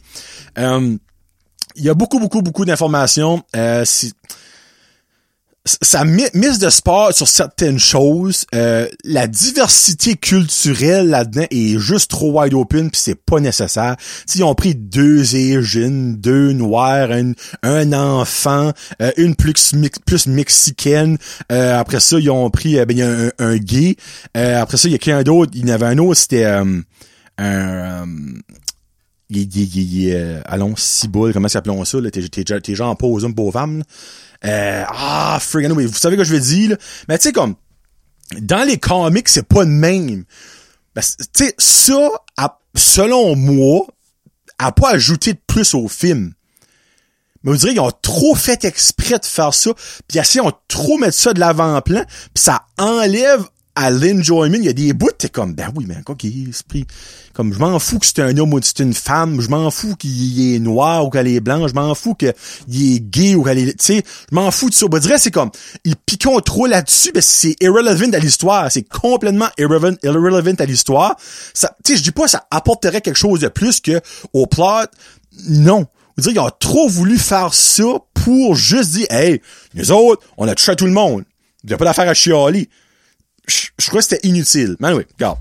il 1.79 1.85
y 1.85 1.89
a 1.89 1.95
beaucoup, 1.95 2.19
beaucoup, 2.19 2.43
beaucoup 2.43 2.65
d'informations. 2.65 3.43
Euh, 3.57 3.85
ça 5.83 6.05
mise 6.05 6.59
de 6.59 6.71
sport 6.71 7.13
sur 7.13 7.29
certaines 7.29 7.79
choses. 7.79 8.47
Euh, 8.55 8.89
la 9.05 9.27
diversité 9.27 10.17
culturelle 10.17 11.09
là-dedans 11.09 11.47
est 11.51 11.79
juste 11.79 12.11
trop 12.11 12.41
wide 12.41 12.55
open 12.55 12.91
puis 12.91 13.01
c'est 13.03 13.15
pas 13.15 13.41
nécessaire. 13.41 13.97
S'ils 14.27 14.45
ont 14.45 14.55
pris 14.55 14.75
deux 14.75 15.35
Asians, 15.35 16.15
deux 16.17 16.53
Noirs, 16.53 17.11
un, 17.11 17.33
un 17.63 17.93
enfant, 17.93 18.73
euh, 19.03 19.13
une 19.17 19.35
plus 19.35 19.75
plus 20.07 20.27
mexicaine. 20.27 21.19
Euh, 21.53 21.79
après 21.79 22.01
ça, 22.01 22.19
ils 22.19 22.31
ont 22.31 22.49
pris 22.51 22.77
ben, 22.77 22.91
il 22.91 22.99
y 22.99 23.03
a 23.03 23.09
un, 23.09 23.31
un 23.39 23.57
gay. 23.57 23.97
après 24.35 24.77
ça, 24.77 24.89
il 24.89 24.93
y 24.93 24.95
a 24.95 24.99
qu'un 24.99 25.23
d'autre. 25.23 25.53
Il 25.55 25.69
y 25.69 25.71
en 25.71 25.75
avait 25.75 25.87
un 25.87 25.99
autre, 25.99 26.19
c'était 26.21 26.45
un 26.45 28.05
il, 29.31 29.57
il, 29.57 29.93
il, 29.93 30.15
euh, 30.15 30.41
allons, 30.47 30.75
ciboule, 30.77 31.33
comment 31.33 31.49
s'appelons 31.49 31.85
ça, 31.85 32.01
là, 32.01 32.11
t'es, 32.11 32.27
t'es, 32.29 32.45
t'es 32.45 32.75
genre 32.75 32.91
en 32.91 32.97
pause, 32.97 33.25
une 33.25 33.35
pauvre 33.35 33.53
femme. 33.53 33.83
Euh, 34.45 34.85
ah, 34.87 35.39
friggin' 35.41 35.73
oui, 35.73 35.87
vous 35.87 35.95
savez 35.95 36.17
que 36.17 36.25
je 36.25 36.33
veux 36.33 36.41
dire, 36.41 36.71
là? 36.71 36.77
Mais 37.09 37.19
tu 37.19 37.25
sais, 37.25 37.33
comme, 37.33 37.55
dans 38.41 38.67
les 38.67 38.79
comics, 38.79 39.29
c'est 39.29 39.47
pas 39.47 39.65
le 39.65 39.71
même. 39.71 40.25
Ben, 40.95 41.03
tu 41.03 41.45
sais, 41.45 41.55
ça, 41.59 42.11
selon 42.75 43.37
moi, 43.37 43.87
a 44.59 44.73
pas 44.73 44.91
ajouté 44.91 45.35
de 45.35 45.41
plus 45.47 45.75
au 45.75 45.89
film. 45.89 46.33
Mais 47.43 47.53
vous 47.53 47.59
direz 47.59 47.73
qu'ils 47.73 47.81
ont 47.81 47.93
trop 48.03 48.35
fait 48.35 48.65
exprès 48.65 49.19
de 49.19 49.25
faire 49.25 49.55
ça, 49.55 49.71
puis 50.09 50.19
ils 50.35 50.41
ont 50.41 50.53
trop 50.67 50.99
mettre 50.99 51.17
ça 51.17 51.33
de 51.33 51.41
l'avant-plan, 51.41 52.05
puis 52.07 52.43
ça 52.43 52.67
enlève 52.79 53.45
à 53.79 53.91
l'enjoyment, 53.91 54.57
il 54.57 54.65
y 54.65 54.69
a 54.69 54.73
des 54.73 54.93
bouts, 54.93 55.13
t'es 55.17 55.29
comme, 55.29 55.55
ben 55.55 55.71
oui, 55.77 55.85
mais 55.87 56.03
quoi 56.05 56.17
qu'il 56.17 56.49
esprit. 56.49 56.85
Comme, 57.33 57.55
je 57.55 57.61
m'en 57.61 57.79
fous 57.79 58.01
que 58.01 58.07
c'est 58.07 58.21
un 58.21 58.37
homme 58.37 58.53
ou 58.53 58.59
que 58.59 58.67
c'est 58.67 58.81
une 58.81 58.93
femme, 58.93 59.41
je 59.41 59.49
m'en 59.49 59.71
fous 59.71 59.95
qu'il 59.95 60.57
est 60.57 60.59
noir 60.59 61.07
ou 61.07 61.11
qu'elle 61.11 61.29
est 61.29 61.39
blanche, 61.39 61.71
je 61.71 61.75
m'en 61.77 61.95
fous 61.95 62.17
qu'il 62.17 62.29
est 62.29 62.99
gay 62.99 63.37
ou 63.37 63.45
qu'elle 63.45 63.61
est, 63.61 63.79
tu 63.79 63.85
sais, 63.95 64.03
je 64.31 64.35
m'en 64.35 64.51
fous 64.51 64.69
de 64.69 64.75
ça. 64.75 64.89
Ben, 64.89 64.97
je 64.97 65.03
dirais, 65.03 65.19
c'est 65.19 65.31
comme, 65.31 65.53
ils 65.85 65.95
piquent 65.95 66.27
trop 66.45 66.67
là-dessus, 66.67 67.13
ben 67.13 67.23
c'est 67.23 67.55
irrelevant 67.61 68.13
à 68.13 68.19
l'histoire, 68.19 68.73
c'est 68.73 68.83
complètement 68.83 69.49
irrelevant, 69.57 69.95
irrelevant 70.03 70.57
à 70.59 70.65
l'histoire. 70.65 71.17
Ça, 71.55 71.73
tu 71.85 71.93
sais, 71.93 71.99
je 71.99 72.03
dis 72.03 72.11
pas 72.11 72.27
ça 72.27 72.49
apporterait 72.51 73.01
quelque 73.01 73.17
chose 73.17 73.39
de 73.39 73.49
plus 73.49 73.81
que 73.81 74.01
au 74.33 74.47
plot, 74.47 74.89
non. 75.49 75.87
Vous 76.17 76.23
dire, 76.25 76.33
ils 76.33 76.41
ont 76.41 76.51
trop 76.59 76.89
voulu 76.89 77.17
faire 77.17 77.55
ça 77.55 77.85
pour 78.13 78.57
juste 78.57 78.91
dire, 78.91 79.07
hey, 79.11 79.41
les 79.73 79.93
autres, 79.93 80.21
on 80.37 80.49
a 80.49 80.51
à 80.51 80.75
tout 80.75 80.87
le 80.87 80.91
monde. 80.91 81.23
Il 81.63 81.69
n'y 81.69 81.75
a 81.75 81.77
pas 81.77 81.85
d'affaire 81.85 82.09
à 82.09 82.15
chialer 82.15 82.69
je, 83.49 83.89
crois 83.89 84.01
que 84.01 84.09
c'était 84.09 84.27
inutile. 84.27 84.77
Mais 84.81 84.93
oui, 84.93 85.05
regarde. 85.15 85.39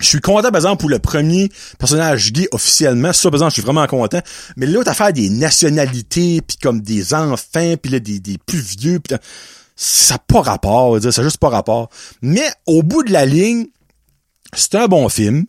Je 0.00 0.06
suis 0.06 0.20
content, 0.20 0.48
par 0.48 0.56
exemple, 0.56 0.80
pour 0.80 0.88
le 0.88 0.98
premier 0.98 1.50
personnage 1.78 2.32
gay 2.32 2.48
officiellement. 2.52 3.12
Ça, 3.12 3.28
par 3.30 3.36
exemple, 3.36 3.50
je 3.50 3.54
suis 3.54 3.62
vraiment 3.62 3.86
content. 3.86 4.20
Mais 4.56 4.66
l'autre 4.66 4.90
affaire 4.90 5.12
des 5.12 5.28
nationalités, 5.28 6.40
puis 6.40 6.56
comme 6.56 6.80
des 6.80 7.12
enfants, 7.12 7.74
puis 7.76 7.92
là, 7.92 8.00
des, 8.00 8.18
des 8.18 8.38
plus 8.38 8.60
vieux, 8.60 8.98
pis 8.98 9.14
ça 9.76 10.14
n'a 10.14 10.18
pas 10.18 10.42
rapport, 10.42 11.00
ça 11.00 11.08
n'a 11.08 11.22
juste 11.22 11.38
pas 11.38 11.48
rapport. 11.48 11.90
Mais 12.22 12.48
au 12.66 12.82
bout 12.82 13.02
de 13.02 13.12
la 13.12 13.26
ligne, 13.26 13.66
c'est 14.54 14.74
un 14.74 14.88
bon 14.88 15.08
film. 15.08 15.46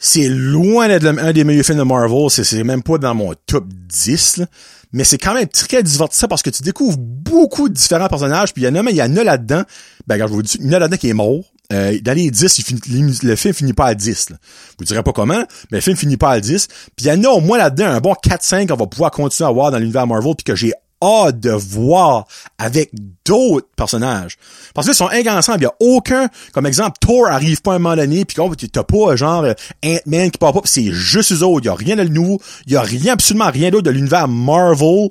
C'est 0.00 0.28
loin 0.28 0.88
d'être 0.88 1.06
un 1.06 1.32
des 1.32 1.44
meilleurs 1.44 1.64
films 1.64 1.78
de 1.78 1.84
Marvel. 1.84 2.30
C'est 2.30 2.64
même 2.64 2.82
pas 2.82 2.98
dans 2.98 3.14
mon 3.14 3.34
top 3.46 3.66
10. 3.68 4.38
Là 4.38 4.46
mais 4.92 5.04
c'est 5.04 5.18
quand 5.18 5.34
même 5.34 5.48
très 5.48 5.82
divertissant 5.82 6.28
parce 6.28 6.42
que 6.42 6.50
tu 6.50 6.62
découvres 6.62 6.98
beaucoup 6.98 7.68
de 7.68 7.74
différents 7.74 8.08
personnages, 8.08 8.52
puis 8.52 8.62
il 8.62 8.66
y 8.66 8.68
en 8.68 8.74
a, 8.74 8.82
mais 8.82 8.92
il 8.92 8.96
y 8.96 9.02
en 9.02 9.16
a 9.16 9.24
là-dedans, 9.24 9.62
ben, 10.06 10.14
regarde, 10.14 10.30
je 10.30 10.34
vous 10.34 10.42
dis, 10.42 10.58
il 10.60 10.66
y 10.66 10.70
en 10.70 10.72
a 10.72 10.78
là-dedans 10.80 10.96
qui 10.96 11.08
est 11.08 11.14
mort. 11.14 11.44
Euh, 11.72 11.96
dans 12.02 12.16
les 12.16 12.30
10, 12.32 12.58
il 12.58 12.64
finit, 12.64 13.18
le 13.22 13.36
film 13.36 13.54
finit 13.54 13.72
pas 13.72 13.86
à 13.86 13.94
10. 13.94 14.30
Là. 14.30 14.36
Vous 14.78 14.84
direz 14.84 15.04
pas 15.04 15.12
comment, 15.12 15.44
mais 15.70 15.78
le 15.78 15.80
film 15.80 15.96
finit 15.96 16.16
pas 16.16 16.30
à 16.30 16.40
10. 16.40 16.66
Puis 16.66 17.06
il 17.06 17.06
y 17.06 17.12
en 17.12 17.22
a 17.22 17.28
au 17.28 17.40
moins 17.40 17.58
là-dedans 17.58 17.86
un 17.86 18.00
bon 18.00 18.12
4-5 18.12 18.66
qu'on 18.66 18.76
va 18.76 18.86
pouvoir 18.86 19.12
continuer 19.12 19.48
à 19.48 19.52
voir 19.52 19.70
dans 19.70 19.78
l'univers 19.78 20.06
Marvel, 20.06 20.34
puis 20.34 20.44
que 20.44 20.56
j'ai 20.56 20.72
hâte 21.02 21.40
de 21.40 21.50
voir 21.50 22.26
avec 22.58 22.90
d'autres 23.24 23.68
personnages. 23.76 24.36
Parce 24.74 24.86
que 24.86 24.92
ils 24.92 24.96
sont 24.96 25.10
ensemble. 25.30 25.60
Il 25.60 25.64
y 25.64 25.66
a 25.66 25.74
aucun, 25.80 26.28
comme 26.52 26.66
exemple, 26.66 26.98
Thor 27.00 27.26
arrive 27.26 27.62
pas 27.62 27.72
à 27.72 27.76
un 27.76 27.78
moment 27.78 27.96
donné, 27.96 28.24
puis 28.24 28.36
t'as 28.68 28.84
pas 28.84 29.16
genre 29.16 29.44
Ant-Man 29.84 30.30
qui 30.30 30.38
part 30.38 30.52
pas, 30.52 30.60
c'est 30.64 30.92
juste 30.92 31.32
eux 31.32 31.42
autres. 31.42 31.64
Il 31.64 31.66
y 31.66 31.70
a 31.70 31.74
rien 31.74 31.96
de 31.96 32.04
nouveau. 32.04 32.40
Il 32.66 32.72
y 32.72 32.76
a 32.76 32.82
rien, 32.82 33.14
absolument 33.14 33.50
rien 33.50 33.70
d'autre 33.70 33.84
de 33.84 33.90
l'univers 33.90 34.28
Marvel 34.28 35.10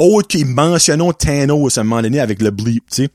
autre 0.00 0.28
qui 0.28 0.44
mentionnons 0.44 1.12
Thanos 1.12 1.76
à 1.76 1.82
un 1.82 1.84
moment 1.84 2.02
donné 2.02 2.20
avec 2.20 2.40
le 2.40 2.50
bleep, 2.50 2.84
tu 2.90 3.04
sais. 3.04 3.08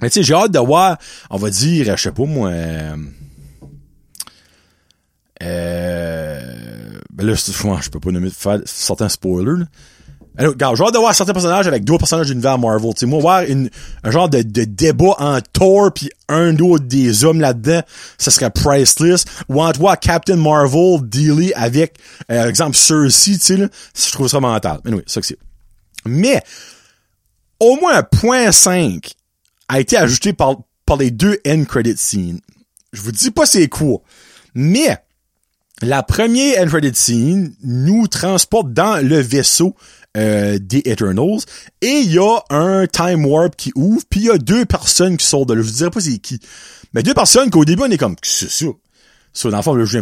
Mais 0.00 0.10
tu 0.10 0.14
sais, 0.14 0.22
j'ai 0.22 0.34
hâte 0.34 0.52
de 0.52 0.58
voir, 0.58 0.96
on 1.30 1.36
va 1.36 1.50
dire, 1.50 1.96
je 1.96 2.02
sais 2.02 2.12
pas 2.12 2.24
moi, 2.24 2.48
euh, 2.50 2.96
euh 5.42 7.00
ben 7.12 7.26
là, 7.26 7.34
je 7.34 7.90
peux 7.90 8.00
pas 8.00 8.10
nommer, 8.10 8.30
faire 8.30 8.60
certains 8.64 9.08
spoilers, 9.08 9.60
là. 9.60 9.66
Alors, 10.36 10.52
regarde, 10.52 10.76
j'ai 10.76 10.82
hâte 10.82 10.94
de 10.94 10.98
voir 10.98 11.14
certains 11.14 11.32
personnages 11.32 11.68
avec 11.68 11.84
d'autres 11.84 12.00
personnages 12.00 12.26
d'univers 12.26 12.58
Marvel. 12.58 12.92
Sais, 12.96 13.06
moi, 13.06 13.20
voir 13.20 13.42
une, 13.42 13.70
un 14.02 14.10
genre 14.10 14.28
de, 14.28 14.42
de 14.42 14.64
débat 14.64 15.14
en 15.18 15.40
Thor 15.40 15.92
puis 15.92 16.10
un 16.28 16.58
autre 16.58 16.84
des 16.84 17.24
hommes 17.24 17.40
là-dedans, 17.40 17.82
ça 18.18 18.32
serait 18.32 18.50
priceless. 18.50 19.24
Ou 19.48 19.62
en 19.62 19.70
voir 19.72 19.98
Captain 19.98 20.36
Marvel 20.36 20.98
dealer 21.02 21.52
avec, 21.54 21.98
euh, 22.32 22.48
exemple, 22.48 22.76
Cersei, 22.76 23.38
tu 23.38 23.38
sais, 23.38 23.56
je 23.58 24.12
trouve 24.12 24.28
ça 24.28 24.40
mental. 24.40 24.80
Mais 24.84 24.92
oui, 24.94 25.02
ça 25.06 25.20
que 25.20 25.26
c'est. 25.26 25.38
Mais, 26.04 26.42
au 27.60 27.76
moins 27.76 27.98
un 27.98 28.02
point 28.02 28.50
5 28.50 29.14
a 29.68 29.80
été 29.80 29.96
ajouté 29.96 30.32
par, 30.32 30.56
par 30.84 30.96
les 30.96 31.12
deux 31.12 31.38
end 31.46 31.64
credit 31.64 31.96
scenes. 31.96 32.40
Je 32.92 33.00
vous 33.00 33.12
dis 33.12 33.30
pas 33.30 33.46
c'est 33.46 33.68
quoi. 33.68 34.00
Mais, 34.54 34.98
la 35.80 36.02
première 36.02 36.62
end 36.62 36.68
credit 36.68 36.94
scene 36.94 37.54
nous 37.62 38.06
transporte 38.08 38.72
dans 38.72 39.04
le 39.04 39.20
vaisseau 39.20 39.74
euh, 40.16 40.58
des 40.60 40.82
Eternals. 40.84 41.40
Et 41.80 42.00
il 42.00 42.12
y 42.12 42.18
a 42.18 42.38
un 42.50 42.86
time 42.86 43.26
warp 43.26 43.56
qui 43.56 43.72
ouvre, 43.74 44.02
puis 44.08 44.20
il 44.20 44.26
y 44.26 44.30
a 44.30 44.38
deux 44.38 44.64
personnes 44.64 45.16
qui 45.16 45.26
sortent. 45.26 45.54
Je 45.54 45.60
vous 45.60 45.70
dirais 45.70 45.90
pas 45.90 46.00
c'est 46.00 46.18
qui. 46.18 46.40
Mais 46.92 47.02
deux 47.02 47.14
personnes 47.14 47.50
qu'au 47.50 47.64
début, 47.64 47.82
on 47.82 47.90
est 47.90 47.98
comme, 47.98 48.16
c'est 48.22 48.50
ça. 48.50 48.66
Ça, 49.32 49.50
dans 49.50 49.56
le 49.56 49.62
fond, 49.62 49.84
je 49.84 49.98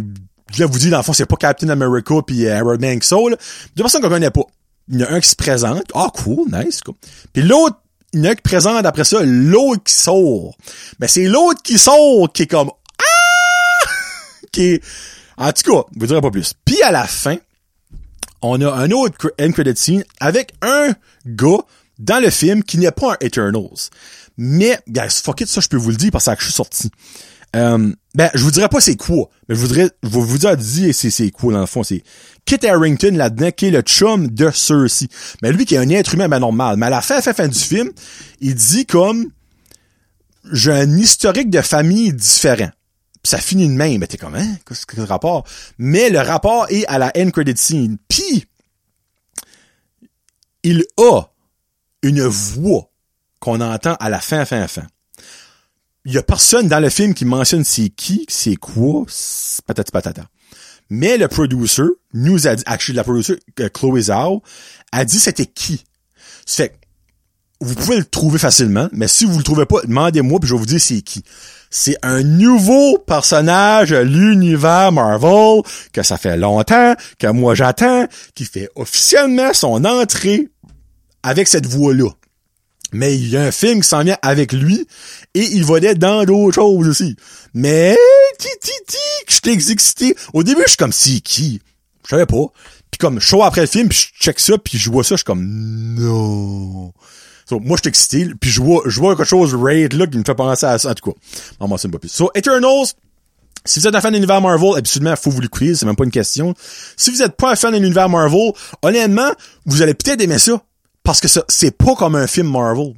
viens, 0.52 0.66
vous 0.66 0.78
dire, 0.78 0.90
dans 0.90 0.98
le 0.98 1.02
fond, 1.02 1.14
c'est 1.14 1.24
pas 1.24 1.36
Captain 1.36 1.70
America 1.70 2.16
puis 2.26 2.46
euh, 2.46 2.58
Iron 2.58 2.76
Man 2.78 3.00
Soul. 3.00 3.36
Deux 3.74 3.82
personnes 3.82 4.02
qu'on 4.02 4.10
connaît 4.10 4.30
pas. 4.30 4.44
Il 4.88 5.00
y 5.00 5.04
en 5.04 5.06
a 5.06 5.12
un 5.12 5.20
qui 5.20 5.28
se 5.28 5.36
présente. 5.36 5.84
Ah, 5.94 6.10
cool, 6.14 6.50
nice, 6.52 6.82
cool. 6.82 6.94
Puis 7.32 7.42
l'autre, 7.42 7.78
il 8.12 8.20
y 8.20 8.22
en 8.22 8.26
a 8.26 8.32
un 8.32 8.34
qui 8.34 8.42
présente 8.42 8.84
après 8.84 9.04
ça, 9.04 9.20
l'autre 9.22 9.84
qui 9.84 9.94
sort. 9.94 10.54
Mais 11.00 11.08
c'est 11.08 11.24
l'autre 11.24 11.62
qui 11.62 11.78
sort 11.78 12.30
qui 12.34 12.42
est 12.42 12.46
comme, 12.46 12.70
ah! 12.98 13.86
qui 14.52 14.64
est, 14.64 14.82
en 15.38 15.50
tout 15.52 15.72
cas, 15.72 15.88
je 15.94 16.00
vous 16.00 16.06
dirai 16.06 16.20
pas 16.20 16.30
plus. 16.30 16.52
Puis 16.64 16.82
à 16.82 16.90
la 16.90 17.04
fin, 17.04 17.38
on 18.40 18.60
a 18.60 18.72
un 18.72 18.90
autre 18.90 19.32
end 19.40 19.52
credit 19.52 19.76
scene 19.76 20.04
avec 20.20 20.52
un 20.62 20.94
gars 21.26 21.64
dans 21.98 22.22
le 22.22 22.30
film 22.30 22.62
qui 22.62 22.78
n'est 22.78 22.90
pas 22.90 23.12
un 23.12 23.16
Eternals. 23.20 23.90
Mais, 24.36 24.78
guys, 24.88 25.20
fuck 25.22 25.40
it, 25.40 25.48
ça 25.48 25.60
je 25.60 25.68
peux 25.68 25.76
vous 25.76 25.90
le 25.90 25.96
dire 25.96 26.10
parce 26.10 26.26
que 26.26 26.32
je 26.38 26.44
suis 26.44 26.52
sorti. 26.52 26.90
Euh, 27.54 27.92
ben, 28.14 28.30
je 28.34 28.42
vous 28.42 28.50
dirais 28.50 28.68
pas 28.68 28.80
c'est 28.80 28.96
quoi, 28.96 29.28
mais 29.48 29.54
je 29.54 29.60
voudrais, 29.60 29.90
je 30.02 30.08
vous 30.08 30.38
dire, 30.38 30.94
c'est 30.94 31.30
quoi 31.30 31.52
dans 31.52 31.60
le 31.60 31.66
fond, 31.66 31.82
c'est 31.82 32.02
Kit 32.46 32.66
Harrington 32.66 33.12
là-dedans, 33.14 33.50
qui 33.50 33.66
est 33.66 33.70
le 33.70 33.82
chum 33.82 34.28
de 34.28 34.50
Cersei. 34.50 35.08
Mais 35.42 35.52
lui 35.52 35.66
qui 35.66 35.74
est 35.74 35.78
un 35.78 35.88
être 35.90 36.14
humain, 36.14 36.28
ben 36.28 36.40
normal. 36.40 36.76
Mais 36.76 36.86
à 36.86 36.90
la 36.90 37.02
fin, 37.02 37.20
fin, 37.20 37.34
fin 37.34 37.48
du 37.48 37.58
film, 37.58 37.90
il 38.40 38.54
dit 38.54 38.86
comme, 38.86 39.30
j'ai 40.50 40.72
un 40.72 40.96
historique 40.96 41.50
de 41.50 41.60
famille 41.60 42.12
différent 42.12 42.70
ça 43.24 43.38
finit 43.38 43.68
de 43.68 43.72
même. 43.72 44.00
Ben, 44.00 44.06
t'es 44.06 44.18
comme, 44.18 44.34
hein, 44.34 44.56
qu'est-ce 44.66 44.86
que 44.86 44.96
le 44.96 45.04
rapport? 45.04 45.44
Mais 45.78 46.10
le 46.10 46.20
rapport 46.20 46.66
est 46.70 46.86
à 46.86 46.98
la 46.98 47.12
end 47.16 47.30
credit 47.30 47.56
scene. 47.56 47.98
Puis, 48.08 48.46
il 50.62 50.84
a 50.98 51.22
une 52.02 52.22
voix 52.22 52.90
qu'on 53.40 53.60
entend 53.60 53.94
à 53.94 54.08
la 54.08 54.20
fin, 54.20 54.44
fin, 54.44 54.66
fin. 54.66 54.86
Il 56.04 56.12
y 56.12 56.18
a 56.18 56.22
personne 56.22 56.68
dans 56.68 56.80
le 56.80 56.90
film 56.90 57.14
qui 57.14 57.24
mentionne 57.24 57.64
c'est 57.64 57.88
qui, 57.88 58.26
c'est 58.28 58.56
quoi, 58.56 59.04
patati 59.66 59.92
patata. 59.92 60.26
Mais 60.90 61.16
le 61.16 61.28
producer 61.28 61.84
nous 62.12 62.46
a 62.46 62.56
dit, 62.56 62.64
actually, 62.66 62.96
la 62.96 63.04
producer, 63.04 63.38
euh, 63.60 63.68
Chloé 63.68 64.02
Zhao, 64.02 64.42
a 64.90 65.04
dit 65.04 65.18
c'était 65.18 65.46
qui. 65.46 65.84
Fait 66.46 66.76
vous 67.60 67.76
pouvez 67.76 67.96
le 67.96 68.04
trouver 68.04 68.38
facilement, 68.38 68.88
mais 68.92 69.06
si 69.06 69.24
vous 69.24 69.38
le 69.38 69.44
trouvez 69.44 69.66
pas, 69.66 69.80
demandez-moi 69.82 70.40
puis 70.40 70.48
je 70.48 70.54
vais 70.54 70.58
vous 70.58 70.66
dire 70.66 70.80
c'est 70.80 71.00
qui. 71.00 71.22
C'est 71.74 71.96
un 72.02 72.22
nouveau 72.22 72.98
personnage 72.98 73.94
l'univers 73.94 74.92
Marvel 74.92 75.62
que 75.94 76.02
ça 76.02 76.18
fait 76.18 76.36
longtemps 76.36 76.94
que 77.18 77.28
moi 77.28 77.54
j'attends, 77.54 78.06
qui 78.34 78.44
fait 78.44 78.68
officiellement 78.76 79.54
son 79.54 79.86
entrée 79.86 80.48
avec 81.22 81.48
cette 81.48 81.64
voix-là. 81.66 82.10
Mais 82.92 83.16
il 83.16 83.30
y 83.30 83.38
a 83.38 83.42
un 83.42 83.50
film 83.50 83.80
qui 83.80 83.88
s'en 83.88 84.04
vient 84.04 84.18
avec 84.20 84.52
lui 84.52 84.86
et 85.32 85.40
il 85.40 85.64
va 85.64 85.78
être 85.78 85.98
dans 85.98 86.24
d'autres 86.24 86.56
choses 86.56 86.88
aussi. 86.88 87.16
Mais 87.54 87.96
ti 88.38 88.48
ti 88.60 88.72
ti, 88.86 88.98
je 89.26 89.38
t'ai 89.38 89.52
excité. 89.52 90.14
Au 90.34 90.42
début, 90.42 90.60
je 90.64 90.72
suis 90.72 90.76
comme 90.76 90.92
c'est 90.92 91.20
qui? 91.20 91.62
Je 92.04 92.10
savais 92.10 92.26
pas. 92.26 92.52
Puis 92.90 92.98
comme 92.98 93.18
show 93.18 93.42
après 93.42 93.62
le 93.62 93.66
film, 93.66 93.88
puis 93.88 93.98
je 93.98 94.22
check 94.22 94.38
ça, 94.38 94.58
puis 94.58 94.76
je 94.76 94.90
vois 94.90 95.04
ça, 95.04 95.14
je 95.14 95.20
suis 95.20 95.24
comme 95.24 95.42
non 95.42 96.92
moi, 97.60 97.76
je 97.76 97.82
suis 97.82 97.88
excité, 97.88 98.32
puis 98.40 98.50
je 98.50 98.60
vois, 98.60 98.82
je 98.86 98.98
vois 99.00 99.16
quelque 99.16 99.28
chose 99.28 99.54
raid 99.54 99.92
là 99.94 100.06
qui 100.06 100.18
me 100.18 100.24
fait 100.24 100.34
penser 100.34 100.66
à 100.66 100.78
ça, 100.78 100.90
en 100.90 100.94
tout 100.94 101.12
cas. 101.12 101.66
Moi, 101.66 101.78
c'est 101.78 101.88
pas 101.88 101.98
plus. 101.98 102.08
So, 102.08 102.30
Eternals, 102.34 102.94
si 103.64 103.80
vous 103.80 103.86
êtes 103.86 103.94
un 103.94 104.00
fan 104.00 104.10
de 104.12 104.16
l'univers 104.16 104.40
Marvel, 104.40 104.76
absolument, 104.76 105.14
faut 105.16 105.30
vous 105.30 105.40
l'écouter, 105.40 105.74
c'est 105.74 105.86
même 105.86 105.96
pas 105.96 106.04
une 106.04 106.10
question. 106.10 106.54
Si 106.96 107.10
vous 107.10 107.22
êtes 107.22 107.36
pas 107.36 107.52
un 107.52 107.56
fan 107.56 107.72
de 107.72 107.78
l'univers 107.78 108.08
Marvel, 108.08 108.52
honnêtement, 108.82 109.30
vous 109.66 109.82
allez 109.82 109.94
peut-être 109.94 110.20
aimer 110.20 110.38
ça, 110.38 110.60
parce 111.02 111.20
que 111.20 111.28
ça, 111.28 111.44
c'est 111.48 111.76
pas 111.76 111.94
comme 111.94 112.16
un 112.16 112.26
film 112.26 112.48
Marvel. 112.50 112.94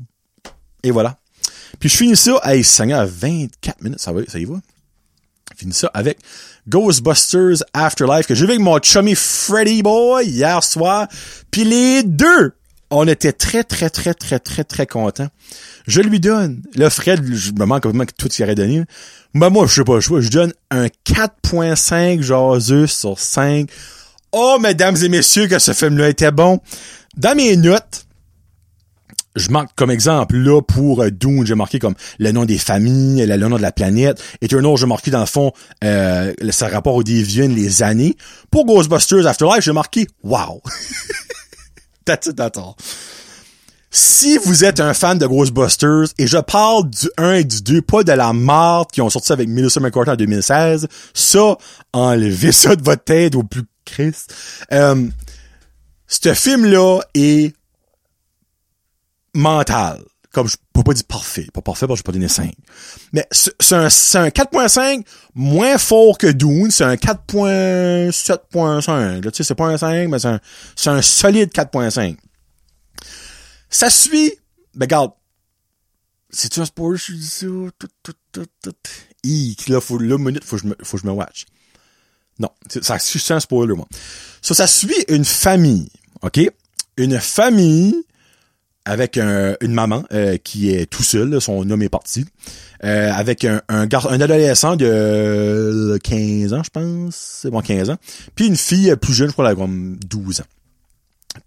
Et 0.83 0.91
voilà. 0.91 1.17
Puis 1.79 1.89
je 1.89 1.97
finis 1.97 2.17
ça, 2.17 2.41
hey, 2.45 2.65
à 2.93 3.05
24 3.05 3.83
minutes, 3.83 4.01
ça 4.01 4.13
va, 4.13 4.23
ça 4.27 4.39
y 4.39 4.45
va. 4.45 4.57
Je 5.53 5.59
finis 5.59 5.75
ça 5.75 5.91
avec 5.93 6.19
Ghostbusters 6.69 7.63
Afterlife, 7.73 8.27
que 8.27 8.35
j'ai 8.35 8.47
vu 8.47 8.53
avec 8.53 8.63
mon 8.63 8.79
chummy 8.81 9.15
Freddy 9.15 9.83
Boy 9.83 10.27
hier 10.27 10.63
soir. 10.65 11.09
Puis 11.51 11.65
les 11.65 12.03
deux 12.03 12.55
on 12.95 13.09
était 13.09 13.33
très, 13.33 13.65
très, 13.65 13.91
très, 13.91 14.15
très, 14.15 14.39
très, 14.39 14.65
très 14.65 14.87
contents. 14.87 15.29
Je 15.87 16.01
lui 16.01 16.21
donne, 16.21 16.63
là, 16.75 16.91
Fred, 16.91 17.25
je 17.35 17.53
me 17.53 17.65
manque 17.65 17.83
complètement 17.83 18.07
que 18.07 18.15
tout 18.17 18.33
y 18.33 18.43
aurait 18.43 18.55
donné. 18.55 18.85
Mais 19.35 19.51
moi, 19.51 19.67
je 19.67 19.75
sais 19.75 19.85
pas, 19.85 20.01
je, 20.01 20.21
je 20.21 20.31
donne 20.31 20.53
un 20.71 20.87
4.5 20.87 22.23
jaseux 22.23 22.87
sur 22.87 23.19
5. 23.19 23.69
Oh, 24.33 24.59
mesdames 24.61 24.97
et 25.03 25.09
messieurs, 25.09 25.49
que 25.49 25.59
ce 25.59 25.73
film-là 25.73 26.09
était 26.09 26.31
bon. 26.31 26.61
Dans 27.17 27.37
mes 27.37 27.57
notes, 27.57 28.07
je 29.37 29.51
marque 29.51 29.75
comme 29.75 29.91
exemple 29.91 30.37
là 30.37 30.63
pour 30.63 31.03
euh, 31.03 31.11
Dune, 31.11 31.45
j'ai 31.45 31.57
marqué 31.57 31.81
comme 31.81 31.95
le 32.19 32.31
nom 32.31 32.45
des 32.45 32.59
familles, 32.59 33.27
le 33.27 33.37
nom 33.37 33.57
de 33.57 33.63
la 33.63 33.73
planète. 33.73 34.23
Et 34.41 34.45
Eternal, 34.45 34.77
j'ai 34.77 34.87
marqué 34.87 35.11
dans 35.11 35.21
le 35.21 35.27
fond 35.27 35.53
euh, 35.83 36.33
ça 36.51 36.69
rapport 36.69 36.95
au 36.95 37.03
Deviant, 37.03 37.49
les 37.49 37.83
années. 37.83 38.17
Pour 38.51 38.65
Ghostbusters 38.67 39.27
Afterlife, 39.27 39.65
j'ai 39.65 39.73
marqué 39.73 40.07
wow. 40.23 40.63
That's 42.05 42.27
it, 42.27 42.37
that's. 42.37 42.59
Si 43.91 44.39
vous 44.39 44.65
êtes 44.65 44.81
un 44.81 44.93
fan 44.93 45.19
de 45.19 45.27
Ghostbusters, 45.27 46.07
et 46.19 46.27
je 46.27 46.39
parle 46.39 46.91
du 46.91 47.09
1 47.17 47.35
et 47.35 47.45
du 47.45 47.63
2, 47.63 47.83
pas 47.83 48.03
de 48.03 48.11
la 48.11 48.33
marde 48.33 48.91
qui 48.91 49.01
ont 49.01 49.09
sorti 49.09 49.33
avec 49.33 49.49
Melissa 49.49 49.79
McCarthy 49.79 50.11
en 50.11 50.17
2016, 50.17 50.89
ça, 51.15 51.57
enlevez 51.93 52.51
ça 52.51 52.75
de 52.75 52.83
votre 52.83 53.05
tête 53.05 53.37
au 53.37 53.45
plus 53.45 53.63
Christ. 53.85 54.35
Euh, 54.73 55.07
ce 56.09 56.35
film-là 56.35 57.03
est 57.15 57.55
mental. 59.33 60.03
Comme 60.35 60.49
je 60.49 60.57
peux 60.73 60.83
pas 60.83 60.95
dire 60.95 61.05
parfait. 61.05 61.47
Pas 61.53 61.61
parfait 61.63 61.87
parce 61.87 62.01
que 62.01 62.01
je 62.01 62.03
peux 62.03 62.11
pas 62.13 62.19
donner 62.19 62.29
5. 62.29 62.53
Mais 63.13 63.25
c'est 63.31 63.53
un, 63.73 63.85
un 63.85 64.29
4.5 64.29 65.07
moins 65.35 65.79
fort 65.79 66.19
que 66.19 66.27
Dune. 66.27 66.73
C'est 66.73 66.83
un 66.83 66.97
4.7.5. 66.97 69.23
Tu 69.23 69.31
sais, 69.33 69.45
c'est 69.45 69.55
pas 69.55 69.67
un 69.67 69.79
5, 69.79 70.09
mais 70.09 70.19
c'est 70.19 70.27
un, 70.29 70.41
un 70.87 71.03
solide 71.03 71.51
4.5. 71.51 72.17
Ça 73.71 73.91
suit, 73.91 74.33
ben 74.75 74.87
regarde, 74.87 75.13
c'est-tu 76.31 76.59
un 76.61 76.65
spoiler, 76.65 76.99
je 76.99 77.13
dis 77.13 77.27
ça? 77.27 77.47
Tout, 77.47 77.89
tout, 78.03 78.15
tout, 78.33 78.47
tout. 78.61 78.75
là, 79.69 79.81
faut, 79.81 79.99
là, 79.99 80.19
minute, 80.19 80.43
faut 80.45 80.57
que 80.57 80.63
je 80.63 80.69
me, 80.69 80.75
faut 80.83 80.97
que 80.97 81.03
je 81.03 81.07
me 81.07 81.13
watch. 81.13 81.47
Non, 82.41 82.51
ça 82.83 82.99
suit 82.99 83.23
un 83.33 83.39
spoiler, 83.39 83.75
moi. 83.75 83.87
So, 84.43 84.55
ça 84.55 84.67
suit 84.67 85.05
une 85.09 85.25
famille, 85.25 85.89
OK? 86.23 86.41
Une 86.97 87.21
famille 87.21 88.05
avec 88.85 89.17
un, 89.17 89.57
une 89.61 89.73
maman 89.73 90.05
euh, 90.13 90.37
qui 90.37 90.71
est 90.71 90.87
tout 90.87 91.03
seul, 91.03 91.41
son 91.41 91.69
homme 91.71 91.83
est 91.83 91.89
parti, 91.89 92.27
euh, 92.85 93.11
avec 93.13 93.45
un, 93.45 93.63
un, 93.69 93.89
un 93.89 94.21
adolescent 94.21 94.77
de 94.77 95.99
15 96.03 96.53
ans, 96.53 96.63
je 96.63 96.71
pense, 96.71 97.41
c'est 97.43 97.51
bon, 97.51 97.61
15 97.61 97.91
ans, 97.91 97.97
puis 98.35 98.47
une 98.47 98.57
fille 98.57 98.95
plus 98.97 99.15
jeune, 99.15 99.29
je 99.29 99.33
crois, 99.33 99.55
comme 99.55 99.97
12 100.07 100.41
ans. 100.41 100.47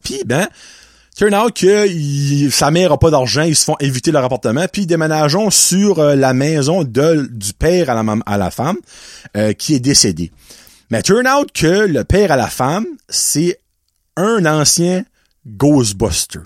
Puis, 0.04 0.22
ben, 0.26 0.48
turn 1.16 1.34
out 1.36 1.54
que 1.54 2.50
sa 2.50 2.72
mère 2.72 2.92
a 2.92 3.00
pas 3.00 3.12
d'argent, 3.12 3.44
ils 3.44 3.56
se 3.56 3.66
font 3.66 3.78
éviter 3.80 4.12
leur 4.12 4.24
appartement, 4.24 4.66
puis 4.72 4.88
déménageons 4.88 5.52
sur 5.52 6.00
euh, 6.00 6.16
la 6.16 6.34
maison 6.34 6.84
de, 6.84 7.30
du 7.32 7.54
père 7.54 7.92
à 7.92 8.04
la, 8.04 8.16
à 8.26 8.38
la 8.38 8.52
femme 8.52 8.78
qui 9.60 9.76
est 9.76 9.80
décédé. 9.80 10.32
Mais 10.90 11.04
turn 11.04 11.28
out 11.28 11.52
que 11.54 11.86
le 11.86 12.04
père 12.04 12.32
à 12.32 12.38
la 12.38 12.48
femme, 12.48 12.86
c'est 13.10 13.60
un 14.16 14.46
ancien 14.46 15.04
Ghostbuster. 15.46 16.40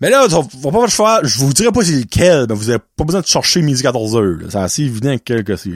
Mais 0.00 0.10
là, 0.10 0.26
va 0.28 0.70
pas 0.70 0.88
faire, 0.88 1.20
je 1.24 1.38
vous 1.38 1.52
dirai 1.52 1.70
pas 1.72 1.84
c'est 1.84 1.92
lequel, 1.92 2.46
mais 2.48 2.54
vous 2.54 2.70
avez 2.70 2.78
pas 2.96 3.04
besoin 3.04 3.20
de 3.20 3.26
chercher 3.26 3.60
midi 3.60 3.82
14 3.82 4.16
heures. 4.16 4.38
C'est 4.48 4.56
assez 4.56 4.82
évident 4.82 5.16
que 5.18 5.56
c'est. 5.56 5.70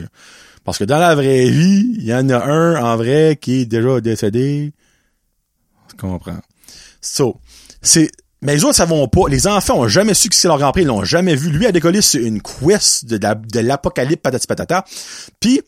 Parce 0.63 0.79
que 0.79 0.83
dans 0.83 0.97
la 0.97 1.13
vraie 1.13 1.47
vie, 1.47 1.95
il 1.97 2.05
y 2.05 2.13
en 2.13 2.27
a 2.29 2.43
un 2.43 2.83
en 2.83 2.97
vrai 2.97 3.37
qui 3.39 3.61
est 3.61 3.65
déjà 3.65 4.01
décédé. 4.01 4.73
Tu 5.89 5.95
comprends? 5.95 6.39
So, 7.01 7.39
c'est, 7.83 8.09
mais 8.41 8.55
les 8.55 8.63
autres 8.63 8.75
savons 8.75 9.07
pas. 9.07 9.29
Les 9.29 9.45
enfants 9.45 9.79
ont 9.79 9.87
jamais 9.87 10.15
su 10.15 10.27
que 10.29 10.35
c'est 10.35 10.47
leur 10.47 10.57
grand-père, 10.57 10.81
ils 10.81 10.87
l'ont 10.87 11.03
jamais 11.03 11.35
vu. 11.35 11.51
Lui 11.51 11.67
a 11.67 11.71
décollé 11.71 12.01
sur 12.01 12.19
une 12.25 12.41
quest 12.41 13.05
de, 13.05 13.17
de 13.17 13.59
l'apocalypse 13.59 14.21
patati 14.23 14.47
patata. 14.47 14.85
Puis, 15.39 15.61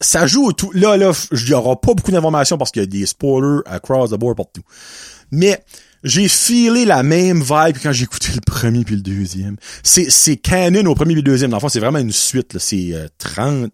ça 0.00 0.26
joue 0.26 0.52
tout. 0.52 0.70
Là, 0.72 0.96
là, 0.96 1.12
il 1.32 1.48
y 1.48 1.52
aura 1.52 1.78
pas 1.78 1.92
beaucoup 1.92 2.10
d'informations 2.10 2.56
parce 2.56 2.70
qu'il 2.70 2.82
y 2.82 2.84
a 2.84 2.86
des 2.86 3.04
spoilers 3.04 3.60
across 3.66 4.10
the 4.10 4.14
board 4.14 4.36
partout. 4.36 4.62
Mais, 5.30 5.62
j'ai 6.02 6.28
filé 6.28 6.84
la 6.84 7.02
même 7.02 7.40
vibe 7.40 7.76
quand 7.82 7.92
j'ai 7.92 8.04
écouté 8.04 8.28
le 8.34 8.40
premier 8.40 8.84
puis 8.84 8.96
le 8.96 9.02
deuxième. 9.02 9.56
C'est, 9.82 10.10
c'est 10.10 10.36
canon 10.36 10.86
au 10.86 10.94
premier 10.94 11.14
puis 11.14 11.22
le 11.22 11.30
deuxième. 11.30 11.50
Dans 11.50 11.58
le 11.58 11.60
fond, 11.60 11.68
c'est 11.68 11.80
vraiment 11.80 11.98
une 11.98 12.12
suite, 12.12 12.54
là. 12.54 12.60
C'est, 12.60 12.94
euh, 12.94 13.08
30, 13.18 13.72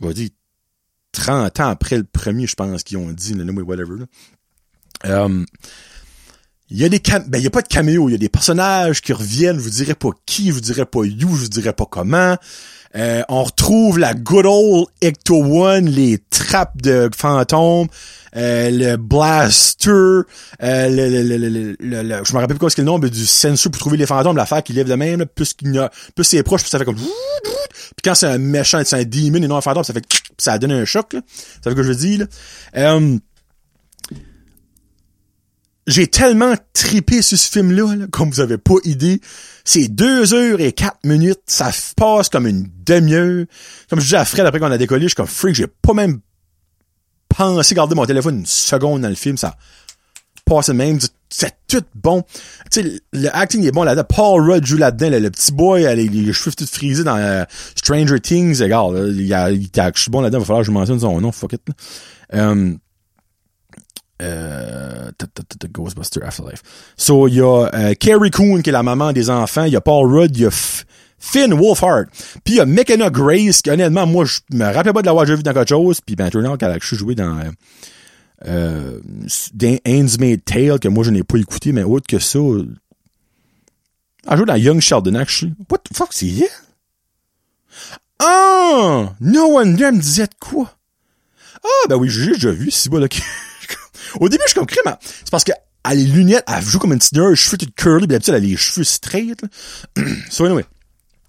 on 0.00 0.06
va 0.06 0.12
dire, 0.12 0.30
30 1.12 1.60
ans 1.60 1.68
après 1.68 1.96
le 1.96 2.04
premier, 2.04 2.46
je 2.46 2.54
pense, 2.54 2.82
qu'ils 2.82 2.98
ont 2.98 3.12
dit, 3.12 3.34
le 3.34 3.62
whatever, 3.62 3.98
là. 3.98 4.06
Um, 5.04 5.46
il 6.70 6.78
y 6.78 6.84
a 6.84 6.88
des 6.88 7.00
cam 7.00 7.24
ben 7.26 7.38
il 7.38 7.44
y 7.44 7.46
a 7.46 7.50
pas 7.50 7.62
de 7.62 7.68
caméo, 7.68 8.08
il 8.08 8.12
y 8.12 8.14
a 8.14 8.18
des 8.18 8.28
personnages 8.28 9.00
qui 9.00 9.12
reviennent, 9.12 9.56
je 9.56 9.62
vous 9.62 9.70
dirais 9.70 9.94
pas 9.94 10.10
qui, 10.26 10.48
je 10.48 10.52
vous 10.52 10.60
dirais 10.60 10.84
pas 10.84 11.04
you, 11.04 11.34
je 11.34 11.42
vous 11.42 11.48
dirais 11.48 11.72
pas 11.72 11.86
comment. 11.86 12.36
Euh, 12.94 13.22
on 13.28 13.44
retrouve 13.44 13.98
la 13.98 14.14
good 14.14 14.46
old 14.46 14.86
Ecto 15.00 15.42
One, 15.42 15.86
les 15.88 16.18
trappes 16.30 16.80
de 16.82 17.10
fantômes, 17.16 17.86
euh, 17.86 17.88
le 18.34 18.96
blaster, 18.96 19.90
euh, 19.90 20.24
le, 20.60 21.22
le, 21.22 21.36
le, 21.36 22.02
le, 22.02 22.24
je 22.24 22.32
me 22.32 22.38
rappelle 22.38 22.56
pas 22.56 22.60
quoi 22.60 22.70
c'est 22.70 22.82
le 22.82 22.84
nom 22.84 22.98
du 22.98 23.26
sensor 23.26 23.70
pour 23.72 23.80
trouver 23.80 23.96
les 23.96 24.06
fantômes, 24.06 24.36
l'affaire 24.36 24.62
qui 24.62 24.72
lève 24.72 24.88
de 24.88 24.94
même, 24.94 25.24
plus 25.26 25.54
qu'il 25.54 25.78
a, 25.78 25.90
plus 26.14 26.24
c'est 26.24 26.42
proche, 26.42 26.62
puis 26.62 26.70
ça 26.70 26.78
fait 26.78 26.84
comme, 26.84 26.96
puis 26.96 28.02
quand 28.04 28.14
c'est 28.14 28.26
un 28.26 28.38
méchant, 28.38 28.82
c'est 28.84 28.96
un 28.96 29.04
demon 29.04 29.42
et 29.42 29.48
non 29.48 29.56
un 29.56 29.60
fantôme, 29.60 29.84
ça 29.84 29.92
fait, 29.92 30.04
ça 30.38 30.58
donne 30.58 30.72
un 30.72 30.84
choc, 30.84 31.12
là. 31.12 31.20
Ça 31.62 31.70
fait 31.70 31.76
que 31.76 31.82
je 31.82 31.88
veux 31.88 31.94
dire, 31.94 32.20
là. 32.20 32.26
Euh, 32.76 33.18
j'ai 35.86 36.06
tellement 36.06 36.54
tripé 36.74 37.22
sur 37.22 37.38
ce 37.38 37.50
film-là, 37.50 38.06
comme 38.12 38.30
vous 38.30 38.40
avez 38.40 38.58
pas 38.58 38.74
idée. 38.84 39.22
C'est 39.64 39.88
deux 39.88 40.34
heures 40.34 40.60
et 40.60 40.72
quatre 40.72 40.98
minutes. 41.02 41.40
Ça 41.46 41.70
passe 41.96 42.28
comme 42.28 42.46
une 42.46 42.68
demi-heure. 42.84 43.46
Comme 43.88 43.98
je 43.98 44.06
dis 44.08 44.16
à 44.16 44.26
Fred 44.26 44.44
après 44.44 44.60
qu'on 44.60 44.70
a 44.70 44.76
décollé, 44.76 45.04
je 45.04 45.08
suis 45.08 45.14
comme 45.16 45.26
freak, 45.26 45.54
j'ai 45.54 45.66
pas 45.66 45.94
même 45.94 46.20
pensé 47.38 47.74
garder 47.74 47.94
mon 47.94 48.04
téléphone 48.04 48.40
une 48.40 48.46
seconde 48.46 49.02
dans 49.02 49.08
le 49.08 49.14
film. 49.14 49.36
Ça 49.36 49.56
passe 50.44 50.68
même. 50.70 50.98
C'est 51.30 51.54
tout 51.68 51.84
bon. 51.94 52.24
Tu 52.70 52.82
sais, 52.82 53.00
le 53.12 53.28
acting 53.36 53.64
est 53.64 53.70
bon 53.70 53.84
là-dedans. 53.84 54.06
Paul 54.08 54.50
Rudd 54.50 54.66
joue 54.66 54.78
là-dedans. 54.78 55.18
le 55.18 55.30
petit 55.30 55.52
boy, 55.52 55.82
les, 55.82 56.08
les 56.08 56.32
cheveux 56.32 56.52
tout 56.52 56.66
frisés 56.66 57.04
dans 57.04 57.16
euh, 57.16 57.44
Stranger 57.76 58.18
Things. 58.18 58.60
Regarde, 58.62 58.94
là, 58.94 59.52
je 59.52 60.00
suis 60.00 60.10
bon 60.10 60.20
là-dedans. 60.20 60.38
Il 60.38 60.40
va 60.40 60.46
falloir 60.46 60.62
que 60.62 60.66
je 60.66 60.72
mentionne 60.72 61.00
son 61.00 61.20
nom. 61.20 61.32
Fuck 61.32 61.52
it. 61.52 61.62
Là. 62.32 62.54
Euh, 64.20 65.10
Ghostbuster 65.70 66.22
Afterlife. 66.24 66.62
So, 66.96 67.28
il 67.28 67.34
y 67.34 67.40
a 67.40 67.70
euh, 67.72 67.94
Carrie 67.94 68.32
Coon, 68.32 68.62
qui 68.62 68.70
est 68.70 68.72
la 68.72 68.82
maman 68.82 69.12
des 69.12 69.30
enfants. 69.30 69.64
Il 69.64 69.72
y 69.72 69.76
a 69.76 69.80
Paul 69.80 70.12
Rudd. 70.12 70.36
Il 70.36 70.42
y 70.42 70.46
a 70.46 70.50
Finn 71.18 71.52
Wolfhard. 71.52 72.06
Puis 72.44 72.54
il 72.54 72.56
y 72.56 73.02
a 73.02 73.10
Grace, 73.10 73.62
qui 73.62 73.70
honnêtement, 73.70 74.06
moi, 74.06 74.24
je 74.24 74.40
me 74.52 74.64
rappelais 74.64 74.92
pas 74.92 75.02
de 75.02 75.06
l'avoir 75.06 75.24
déjà 75.24 75.36
vu 75.36 75.42
dans 75.42 75.52
quelque 75.52 75.68
chose. 75.68 76.00
Puis 76.00 76.16
ben, 76.16 76.30
turn 76.30 76.56
qu'elle 76.56 76.70
a 76.70 76.78
joué 76.78 77.14
dans 77.14 77.40
euh, 78.46 79.00
Made 80.18 80.44
Tale, 80.44 80.78
que 80.78 80.88
moi, 80.88 81.04
je 81.04 81.10
n'ai 81.10 81.22
pas 81.22 81.38
écouté, 81.38 81.72
mais 81.72 81.82
autre 81.82 82.06
que 82.06 82.18
ça... 82.18 82.38
Elle 84.30 84.36
joue 84.36 84.44
dans 84.44 84.56
Young 84.56 84.80
Sheldon, 84.80 85.14
actually. 85.14 85.54
What 85.70 85.78
the 85.78 85.96
fuck, 85.96 86.12
c'est 86.12 86.26
elle? 86.26 86.48
Ah! 88.18 89.14
No 89.20 89.52
Wonder 89.52 89.92
me 89.92 90.00
disait 90.00 90.26
de 90.26 90.34
quoi? 90.38 90.74
Ah, 91.64 91.88
ben 91.88 91.96
oui, 91.96 92.08
j'ai 92.08 92.32
déjà 92.32 92.50
vu, 92.50 92.70
c'est 92.70 92.90
bon, 92.90 92.98
là. 92.98 93.08
Au 94.20 94.28
début, 94.28 94.42
je 94.44 94.50
suis 94.50 94.58
comme 94.58 94.66
crème. 94.66 94.96
C'est 95.00 95.30
parce 95.30 95.44
que 95.44 95.52
elle 95.84 95.92
a 95.92 95.94
les 95.94 96.04
lunettes, 96.04 96.44
elle 96.46 96.62
joue 96.62 96.78
comme 96.78 96.92
une 96.92 96.98
petite 96.98 97.14
nerd, 97.14 97.34
cheveux 97.34 97.56
tout 97.56 97.66
curly, 97.76 98.06
d'habitude, 98.06 98.34
elle 98.34 98.44
a 98.44 98.46
les 98.46 98.56
cheveux 98.56 98.84
straight. 98.84 99.40
so 100.30 100.44
anyway. 100.44 100.64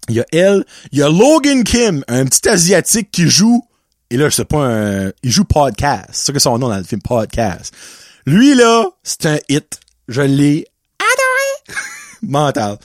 Il 0.08 0.16
y 0.16 0.20
a 0.20 0.26
elle, 0.32 0.64
il 0.92 0.98
y 0.98 1.02
a 1.02 1.08
Logan 1.08 1.62
Kim, 1.62 2.04
un 2.08 2.24
petit 2.24 2.48
asiatique 2.48 3.10
qui 3.10 3.28
joue, 3.28 3.64
et 4.10 4.16
là, 4.16 4.30
c'est 4.30 4.44
pas 4.44 4.66
un, 4.66 5.12
il 5.22 5.30
joue 5.30 5.44
podcast. 5.44 6.08
C'est 6.12 6.26
ça 6.26 6.32
que 6.32 6.38
son 6.40 6.58
nom 6.58 6.68
dans 6.68 6.76
le 6.76 6.84
film 6.84 7.00
podcast. 7.00 7.72
Lui, 8.26 8.54
là, 8.54 8.86
c'est 9.04 9.26
un 9.26 9.38
hit. 9.48 9.78
Je 10.08 10.22
l'ai 10.22 10.66
adoré. 10.98 11.78
Mental. 12.22 12.76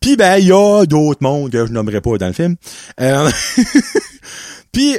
Puis 0.00 0.16
ben, 0.16 0.36
il 0.36 0.48
y 0.48 0.52
a 0.52 0.84
d'autres 0.84 1.22
mondes 1.22 1.50
que 1.50 1.66
je 1.66 1.72
nommerai 1.72 2.00
pas 2.00 2.18
dans 2.18 2.26
le 2.26 2.32
film. 2.34 2.56
Euh... 3.00 3.30
Puis 4.72 4.98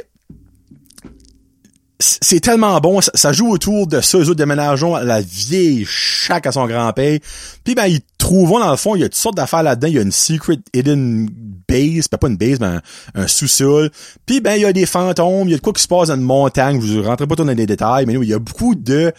c'est 2.00 2.38
tellement 2.38 2.78
bon, 2.78 3.00
ça, 3.00 3.32
joue 3.32 3.50
autour 3.50 3.88
de 3.88 4.00
ça, 4.00 4.18
eux 4.18 4.22
autres 4.22 4.34
déménageons 4.34 4.96
la 4.98 5.20
vieille 5.20 5.84
chaque 5.84 6.46
à 6.46 6.52
son 6.52 6.66
grand-père. 6.66 7.18
Puis 7.64 7.74
ben 7.74 7.86
ils 7.86 8.00
trouvent 8.18 8.60
dans 8.60 8.70
le 8.70 8.76
fond, 8.76 8.94
il 8.94 9.00
y 9.00 9.04
a 9.04 9.08
toutes 9.08 9.16
sortes 9.16 9.36
d'affaires 9.36 9.64
là-dedans, 9.64 9.88
il 9.88 9.94
y 9.94 9.98
a 9.98 10.02
une 10.02 10.12
secret 10.12 10.58
hidden 10.72 11.28
base, 11.68 12.06
pas 12.06 12.28
une 12.28 12.36
base, 12.36 12.60
mais 12.60 12.78
un, 13.16 13.26
sous-sol. 13.26 13.90
Puis 14.26 14.40
ben 14.40 14.54
il 14.54 14.62
y 14.62 14.64
a 14.64 14.72
des 14.72 14.86
fantômes, 14.86 15.48
il 15.48 15.50
y 15.50 15.54
a 15.54 15.56
de 15.56 15.62
quoi 15.62 15.72
qui 15.72 15.82
se 15.82 15.88
passe 15.88 16.08
dans 16.08 16.14
une 16.14 16.22
montagne, 16.22 16.78
vous 16.78 17.02
rentrez 17.02 17.26
pas 17.26 17.34
trop 17.34 17.44
dans 17.44 17.52
les 17.52 17.66
détails, 17.66 18.06
mais 18.06 18.14
il 18.14 18.28
y 18.28 18.34
a 18.34 18.38
beaucoup 18.38 18.76
de 18.76 19.12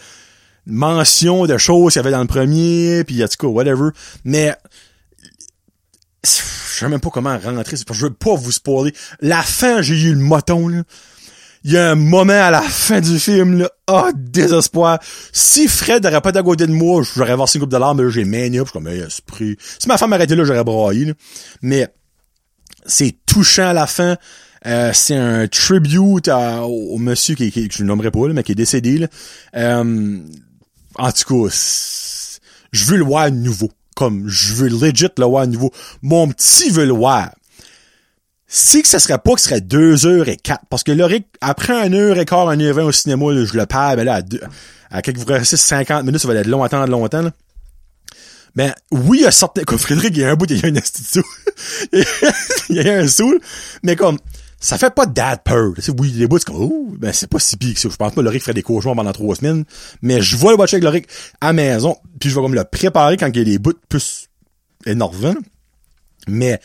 mentions 0.64 1.44
de 1.44 1.58
choses 1.58 1.92
qu'il 1.92 2.00
y 2.00 2.04
avait 2.04 2.12
dans 2.12 2.22
le 2.22 2.26
premier, 2.26 3.04
puis 3.04 3.16
il 3.16 3.18
y 3.18 3.22
a 3.22 3.28
tout 3.28 3.36
cas 3.38 3.46
whatever. 3.46 3.90
Mais 4.24 4.54
je 6.24 6.30
sais 6.30 6.88
même 6.88 7.00
pas 7.00 7.10
comment 7.10 7.36
rentrer, 7.38 7.76
je 7.76 8.04
veux 8.06 8.10
pas 8.10 8.34
vous 8.36 8.52
spoiler. 8.52 8.94
La 9.20 9.42
fin, 9.42 9.82
j'ai 9.82 10.00
eu 10.00 10.14
le 10.14 10.20
moton 10.20 10.68
là 10.68 10.82
il 11.62 11.72
y 11.72 11.76
a 11.76 11.90
un 11.90 11.94
moment 11.94 12.32
à 12.32 12.50
la 12.50 12.62
fin 12.62 13.00
du 13.00 13.18
film, 13.18 13.58
là, 13.58 13.70
oh, 13.90 14.10
désespoir. 14.14 14.98
Si 15.32 15.68
Fred 15.68 16.02
n'aurait 16.04 16.20
pas 16.22 16.30
été 16.30 16.38
à 16.38 16.42
côté 16.42 16.66
de 16.66 16.72
moi, 16.72 17.02
j'aurais 17.02 17.36
versé 17.36 17.58
une 17.58 17.62
coupe 17.62 17.72
de 17.72 17.76
larmes, 17.76 17.98
mais 17.98 18.04
là, 18.04 18.10
j'ai 18.10 18.24
mania, 18.24 18.64
puis 18.64 18.72
comme, 18.72 18.88
hey, 18.88 19.00
esprit. 19.00 19.56
Si 19.78 19.86
ma 19.86 19.98
femme 19.98 20.12
arrêtait 20.14 20.36
là, 20.36 20.44
j'aurais 20.44 20.64
braillé, 20.64 21.06
là. 21.06 21.12
Mais, 21.60 21.88
c'est 22.86 23.14
touchant 23.26 23.68
à 23.68 23.72
la 23.74 23.86
fin. 23.86 24.16
Euh, 24.66 24.90
c'est 24.94 25.16
un 25.16 25.48
tribute 25.48 26.28
au, 26.28 26.98
monsieur 26.98 27.34
qui, 27.34 27.50
qui, 27.50 27.68
que 27.68 27.74
je 27.74 27.82
ne 27.82 27.88
nommerai 27.88 28.10
pas, 28.10 28.26
là, 28.26 28.32
mais 28.32 28.42
qui 28.42 28.52
est 28.52 28.56
décédé, 28.56 28.96
là. 28.96 29.08
Euh, 29.56 30.18
en 30.96 31.12
tout 31.12 31.46
cas, 31.46 31.54
je 32.72 32.84
veux 32.86 32.96
le 32.96 33.04
voir 33.04 33.30
nouveau. 33.30 33.70
Comme, 33.96 34.26
je 34.28 34.54
veux 34.54 34.68
legit 34.68 35.08
le 35.18 35.24
voir 35.26 35.46
nouveau. 35.46 35.72
Mon 36.00 36.28
petit 36.28 36.70
veut 36.70 36.86
le 36.86 36.92
voir 36.92 37.30
c'est 38.52 38.82
que 38.82 38.88
ça 38.88 38.98
serait 38.98 39.18
pas 39.18 39.34
que 39.34 39.40
ce 39.40 39.48
serait 39.48 39.60
deux 39.60 40.06
heures 40.06 40.28
et 40.28 40.36
quatre. 40.36 40.64
Parce 40.68 40.82
que 40.82 40.90
Loric, 40.90 41.26
après 41.40 41.72
un 41.72 41.92
heure 41.92 42.18
et 42.18 42.24
quart, 42.24 42.48
un 42.48 42.60
heure 42.60 42.68
et 42.68 42.72
vingt 42.72 42.84
au 42.84 42.92
cinéma, 42.92 43.26
je 43.44 43.56
le 43.56 43.64
perds, 43.64 43.96
ben 43.96 44.04
là, 44.04 44.14
à, 44.14 44.22
deux, 44.22 44.40
à 44.90 45.02
quelques 45.02 45.18
vous 45.18 45.26
restez 45.26 45.56
50 45.56 46.04
minutes, 46.04 46.20
ça 46.20 46.26
va 46.26 46.34
être 46.34 46.48
long, 46.48 46.64
attendre 46.64 46.90
longtemps, 46.90 47.22
là. 47.22 47.30
Ben, 48.56 48.74
oui, 48.90 49.18
il 49.20 49.22
y 49.22 49.26
a 49.26 49.30
sorti, 49.30 49.62
comme 49.62 49.78
Frédéric, 49.78 50.10
il 50.16 50.22
y 50.22 50.24
a 50.24 50.30
un 50.30 50.34
bout, 50.34 50.50
il 50.50 50.58
y 50.58 50.66
a 50.66 50.68
un 50.68 50.76
institut. 50.76 51.22
il 51.92 52.76
y 52.76 52.80
a 52.80 52.98
un 52.98 53.06
soul. 53.06 53.40
Mais 53.84 53.94
comme, 53.94 54.18
ça 54.58 54.76
fait 54.76 54.92
pas 54.92 55.06
dad 55.06 55.44
peur. 55.44 55.72
Oui, 55.96 56.10
les 56.16 56.26
bouts, 56.26 56.38
c'est 56.38 56.46
comme, 56.46 56.56
oh, 56.56 56.88
ben, 56.98 57.12
c'est 57.12 57.30
pas 57.30 57.38
si 57.38 57.56
pire 57.56 57.74
que 57.74 57.80
ça. 57.80 57.88
Je 57.88 57.94
pense 57.94 58.12
pas 58.12 58.20
que 58.20 58.24
Loric 58.24 58.42
ferait 58.42 58.54
des 58.54 58.64
cauchemars 58.64 58.96
pendant 58.96 59.12
trois 59.12 59.36
semaines. 59.36 59.64
Mais 60.02 60.20
je 60.20 60.36
vais 60.36 60.48
le 60.48 60.56
watcher 60.56 60.76
avec 60.76 60.84
Loric 60.84 61.06
à 61.40 61.52
maison. 61.52 61.96
Puis 62.18 62.28
je 62.28 62.34
vais 62.34 62.40
comme 62.40 62.54
le 62.54 62.64
préparer 62.64 63.16
quand 63.16 63.28
il 63.28 63.38
y 63.38 63.40
a 63.40 63.44
des 63.44 63.58
bouts 63.60 63.78
plus 63.88 64.28
énervants. 64.84 65.36
Mais, 66.26 66.60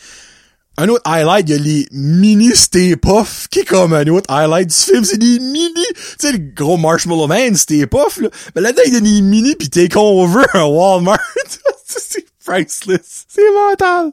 un 0.78 0.88
autre 0.88 1.02
highlight, 1.04 1.48
il 1.48 1.52
y 1.52 1.54
a 1.54 1.58
les 1.58 1.86
mini 1.90 2.54
Stay 2.54 2.96
Puff, 2.96 3.48
qui 3.48 3.60
est 3.60 3.64
comme 3.64 3.94
un 3.94 4.06
autre 4.08 4.30
highlight 4.30 4.68
du 4.68 4.74
film, 4.74 5.04
c'est 5.04 5.16
des 5.16 5.38
mini, 5.38 5.72
tu 5.74 6.02
sais, 6.18 6.32
le 6.32 6.38
gros 6.38 6.76
Marshmallow 6.76 7.26
Man, 7.26 7.56
Stay 7.56 7.86
Puff, 7.86 8.18
là. 8.20 8.28
Mais 8.54 8.60
là-dedans, 8.60 8.82
il 8.86 8.92
y 8.94 8.96
a 8.96 9.00
des 9.00 9.22
mini 9.22 9.56
pis 9.56 9.70
take 9.70 9.96
over 9.96 10.44
un 10.54 10.64
Walmart. 10.64 11.18
c'est 11.86 12.26
priceless. 12.44 13.24
C'est 13.28 13.50
mental. 13.52 14.10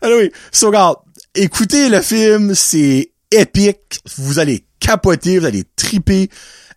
Anyway, 0.00 0.32
so, 0.50 0.68
regarde, 0.68 0.96
écoutez 1.34 1.88
le 1.88 2.00
film, 2.00 2.54
c'est 2.54 3.12
épique. 3.30 4.00
Vous 4.16 4.38
allez 4.38 4.64
capoter, 4.80 5.38
vous 5.38 5.46
allez 5.46 5.64
triper. 5.76 6.28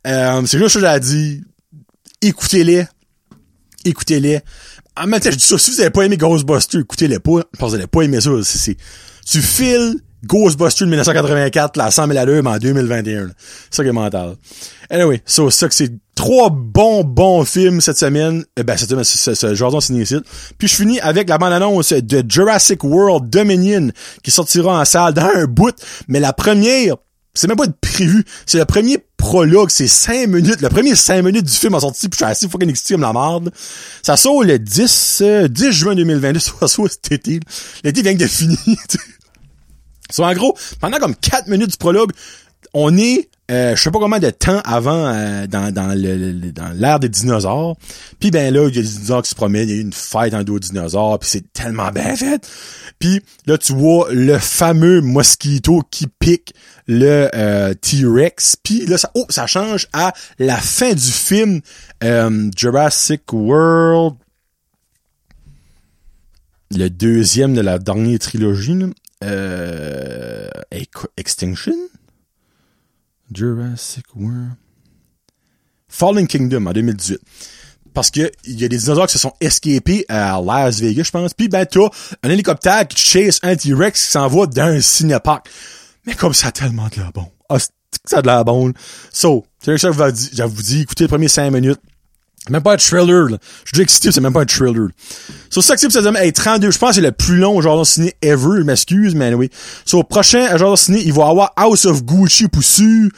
Euh, 0.06 0.42
c'est 0.46 0.60
juste 0.60 0.76
ce 0.76 0.80
que 0.80 0.86
j'ai 0.86 1.00
dire. 1.00 1.42
Écoutez-les. 2.22 2.86
Écoutez-les. 3.84 4.40
En 4.98 5.08
même 5.08 5.20
temps, 5.20 5.32
je 5.32 5.36
dis 5.36 5.46
ça, 5.46 5.58
si 5.58 5.72
vous 5.72 5.82
avez 5.82 5.90
pas 5.90 6.04
aimé 6.04 6.16
Ghostbusters, 6.16 6.82
écoutez-les 6.82 7.20
pas, 7.20 7.42
parce 7.58 7.60
que 7.60 7.66
vous 7.66 7.76
avez 7.76 7.88
pas 7.88 8.02
aimé 8.02 8.22
ça. 8.22 8.32
C'est, 8.44 8.78
tu 9.26 9.42
files 9.42 9.96
Ghostbusters 10.26 10.86
de 10.88 10.92
1984, 10.92 11.78
là, 11.78 11.86
à 11.86 11.92
100 11.92 12.08
000 12.08 12.18
à 12.18 12.26
mais 12.26 12.50
en 12.50 12.58
2021. 12.58 13.26
là. 13.26 13.34
C'est 13.70 13.78
ça 13.78 13.84
qui 13.84 13.90
est 13.90 13.94
mental. 13.94 14.36
Anyway, 14.90 15.22
so, 15.26 15.50
ça 15.50 15.68
que 15.68 15.76
c'est 15.76 15.92
trois 16.16 16.50
bons, 16.50 17.04
bons 17.04 17.46
films 17.46 17.82
cette 17.82 17.98
semaine. 17.98 18.44
Eh 18.58 18.64
ben, 18.64 18.78
cette 18.78 18.90
semaine, 18.90 19.04
ce, 19.04 19.18
ce, 19.18 19.34
ce 19.36 19.56
genre 19.56 19.82
ciné 19.84 20.02
ici. 20.02 20.16
Puis 20.58 20.68
je 20.68 20.76
finis 20.76 21.00
avec 21.02 21.30
la 21.30 21.38
bande-annonce 21.38 21.94
de 21.94 22.24
Jurassic 22.28 22.84
World 22.84 23.30
Dominion, 23.30 23.92
qui 24.24 24.32
sortira 24.32 24.80
en 24.80 24.86
salle 24.86 25.14
dans 25.14 25.30
un 25.36 25.46
bout. 25.46 25.76
Mais 26.08 26.20
la 26.20 26.34
première, 26.34 26.96
c'est 27.36 27.48
même 27.48 27.58
pas 27.58 27.68
prévu. 27.82 28.24
C'est 28.46 28.58
le 28.58 28.66
premier 28.66 28.98
prologue, 29.18 29.70
c'est 29.70 29.88
5 29.88 30.28
minutes. 30.28 30.62
Le 30.62 30.70
premier 30.70 30.96
5 30.96 31.22
minutes 31.22 31.46
du 31.46 31.54
film 31.54 31.76
a 31.76 31.82
sorti, 31.82 32.08
puis 32.08 32.18
je 32.20 32.26
suis 32.26 32.32
assez 32.32 32.48
fucking 32.48 32.70
excité 32.70 32.94
comme 32.94 33.02
la 33.02 33.14
merde. 33.14 33.52
Ça 34.02 34.16
sort 34.18 34.44
le 34.44 34.58
10, 34.58 35.20
euh, 35.22 35.48
10 35.48 35.72
juin 35.72 35.96
2022, 35.96 36.40
soit, 36.40 36.68
soit 36.68 36.90
cet 36.90 37.12
été. 37.12 37.40
L'été 37.84 38.02
vient 38.02 38.16
de 38.16 38.26
finir. 38.26 38.58
So, 40.12 40.24
en 40.24 40.34
gros, 40.34 40.58
pendant 40.80 40.98
comme 41.00 41.16
4 41.16 41.48
minutes 41.48 41.72
du 41.72 41.78
prologue, 41.78 42.12
on 42.74 42.98
est, 42.98 43.30
euh, 43.52 43.76
je 43.76 43.82
sais 43.82 43.92
pas 43.92 44.00
combien 44.00 44.20
de 44.20 44.30
temps 44.32 44.60
avant 44.66 45.08
euh, 45.08 45.48
dans, 45.48 45.72
dans 45.74 45.94
le, 45.98 46.32
le- 46.32 46.52
dans 46.52 46.70
l'ère 46.78 47.00
des 47.00 47.08
dinosaures. 47.10 47.78
Puis 48.20 48.32
ben 48.32 48.54
là, 48.54 48.68
il 48.68 48.76
y 48.76 48.80
a 48.80 48.82
des 48.82 48.88
dinosaures 48.88 49.22
qui 49.22 49.30
se 49.30 49.36
promènent, 49.36 49.70
il 49.70 49.76
y 49.76 49.78
a 49.78 49.82
une 49.82 49.94
fête 49.94 50.34
en 50.34 50.44
dos 50.44 50.60
dinosaures, 50.60 51.20
puis 51.20 51.30
c'est 51.30 51.54
tellement 51.54 51.90
bien 51.92 52.16
fait. 52.18 52.46
Puis 53.00 53.22
là, 53.46 53.58
tu 53.58 53.74
vois 53.74 54.08
le 54.12 54.38
fameux 54.40 55.00
mosquito 55.02 55.82
qui 55.90 56.08
pique 56.08 56.54
le 56.88 57.30
euh, 57.34 57.74
T-Rex. 57.76 58.58
Puis 58.62 58.86
là, 58.88 58.98
ça, 58.98 59.10
oh, 59.16 59.26
ça 59.30 59.48
change 59.48 59.88
à 59.94 60.14
la 60.38 60.58
fin 60.58 60.94
du 60.94 61.02
film 61.12 61.62
euh, 62.04 62.50
Jurassic 62.58 63.32
World. 63.32 64.16
Le 66.72 66.90
deuxième 66.90 67.54
de 67.54 67.62
la 67.62 67.80
dernière 67.80 68.20
trilogie. 68.20 68.74
là. 68.74 68.88
Euh, 69.26 70.48
Ex- 70.72 71.08
Extinction? 71.18 71.76
Jurassic 73.32 74.06
World? 74.16 74.56
Fallen 75.88 76.28
Kingdom 76.28 76.66
en 76.68 76.74
2018. 76.74 77.20
Parce 77.94 78.12
que 78.12 78.30
il 78.44 78.60
y 78.60 78.66
a 78.66 78.68
des 78.68 78.78
dinosaures 78.78 79.08
qui 79.08 79.14
se 79.14 79.20
sont 79.20 79.34
escapés 79.40 80.06
à 80.10 80.40
Las 80.42 80.80
Vegas, 80.82 81.04
je 81.06 81.12
pense. 81.12 81.34
Puis 81.34 81.48
ben 81.48 81.66
t'as 81.66 81.88
un 82.24 82.30
hélicoptère 82.30 82.86
qui 82.88 82.98
chase 82.98 83.40
un 83.42 83.56
T-Rex 83.56 84.06
qui 84.06 84.12
s'en 84.12 84.28
va 84.28 84.46
dans 84.48 84.64
un 84.66 84.82
cinépark. 84.82 85.48
Mais 86.06 86.14
comme 86.14 86.34
ça 86.34 86.48
a 86.48 86.52
tellement 86.52 86.88
de 86.90 87.02
la 87.02 87.12
bon. 87.12 87.32
Ah, 87.50 87.58
ça 88.04 88.18
a 88.18 88.22
de 88.22 88.28
la 88.28 88.44
bon. 88.44 88.74
So, 89.14 89.46
c'est 89.64 89.78
ça 89.78 89.90
que 89.90 89.96
je 89.96 90.44
vous 90.44 90.62
dis, 90.62 90.82
écoutez 90.82 91.06
les 91.06 91.08
premiers 91.08 91.30
5 91.30 91.50
minutes. 91.52 91.80
Même 92.50 92.62
pas 92.62 92.74
un 92.74 92.78
thriller, 92.78 93.30
là. 93.30 93.38
Je 93.66 93.72
déjà 93.72 93.84
excité, 93.84 94.12
c'est 94.12 94.22
même 94.22 94.34
pas 94.34 94.42
un 94.42 94.46
thriller. 94.46 94.90
Sur 95.50 95.64
ça, 95.64 95.76
c'est 95.78 95.92
ça 95.92 96.02
hey, 96.22 96.32
32, 96.32 96.72
je 96.72 96.78
pense 96.78 96.90
que 96.90 96.96
c'est 96.96 97.02
le 97.02 97.12
plus 97.12 97.38
long 97.38 97.60
genre 97.62 97.80
de 97.80 97.84
ciné 97.86 98.14
ever, 98.22 98.58
je 98.60 98.64
m'excuse, 98.64 99.16
mais 99.16 99.34
oui. 99.34 99.50
Sur 99.86 100.00
le 100.00 100.04
prochain 100.04 100.56
genre 100.58 100.72
de 100.72 100.78
ciné, 100.78 101.02
il 101.04 101.14
va 101.14 101.28
avoir 101.28 101.54
House 101.56 101.86
of 101.86 102.04
Gucci 102.04 102.48
Poussu 102.48 103.12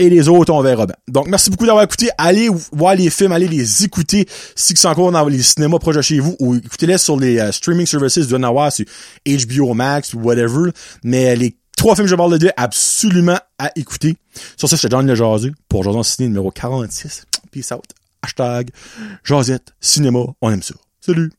et 0.00 0.10
les 0.10 0.28
autres, 0.28 0.52
on 0.52 0.62
verra 0.62 0.86
bien. 0.86 0.94
Donc, 1.08 1.26
merci 1.26 1.50
beaucoup 1.50 1.66
d'avoir 1.66 1.82
écouté. 1.82 2.08
Allez 2.18 2.48
voir 2.72 2.94
les 2.94 3.10
films, 3.10 3.32
allez 3.32 3.48
les 3.48 3.84
écouter 3.84 4.28
si 4.54 4.74
c'est 4.76 4.86
encore 4.86 5.10
dans 5.10 5.26
les 5.26 5.42
cinémas 5.42 5.78
proches 5.78 5.96
de 5.96 6.02
chez 6.02 6.20
vous 6.20 6.36
ou 6.38 6.54
écoutez-les 6.54 6.98
sur 6.98 7.18
les 7.18 7.38
euh, 7.38 7.50
streaming 7.50 7.86
services, 7.86 8.32
en 8.32 8.42
avoir 8.44 8.72
sur 8.72 8.84
HBO 9.26 9.74
Max 9.74 10.14
ou 10.14 10.20
whatever. 10.20 10.70
Mais 11.02 11.34
les 11.34 11.56
trois 11.76 11.96
films 11.96 12.06
que 12.06 12.10
je 12.10 12.16
parle 12.16 12.32
de 12.32 12.38
deux, 12.38 12.50
absolument 12.56 13.38
à 13.58 13.72
écouter. 13.74 14.16
Sur 14.56 14.68
ça, 14.68 14.76
c'était 14.76 14.94
John 14.94 15.04
Le 15.04 15.16
Jaseux 15.16 15.52
pour 15.68 15.82
Jason 15.82 16.04
Ciné 16.04 16.28
numéro 16.28 16.52
46. 16.52 17.24
Peace 17.50 17.72
out. 17.72 17.82
Hashtag 18.22 18.70
Josette 19.22 19.74
Cinéma. 19.80 20.20
On 20.40 20.50
aime 20.50 20.62
ça. 20.62 20.74
Salut. 21.00 21.30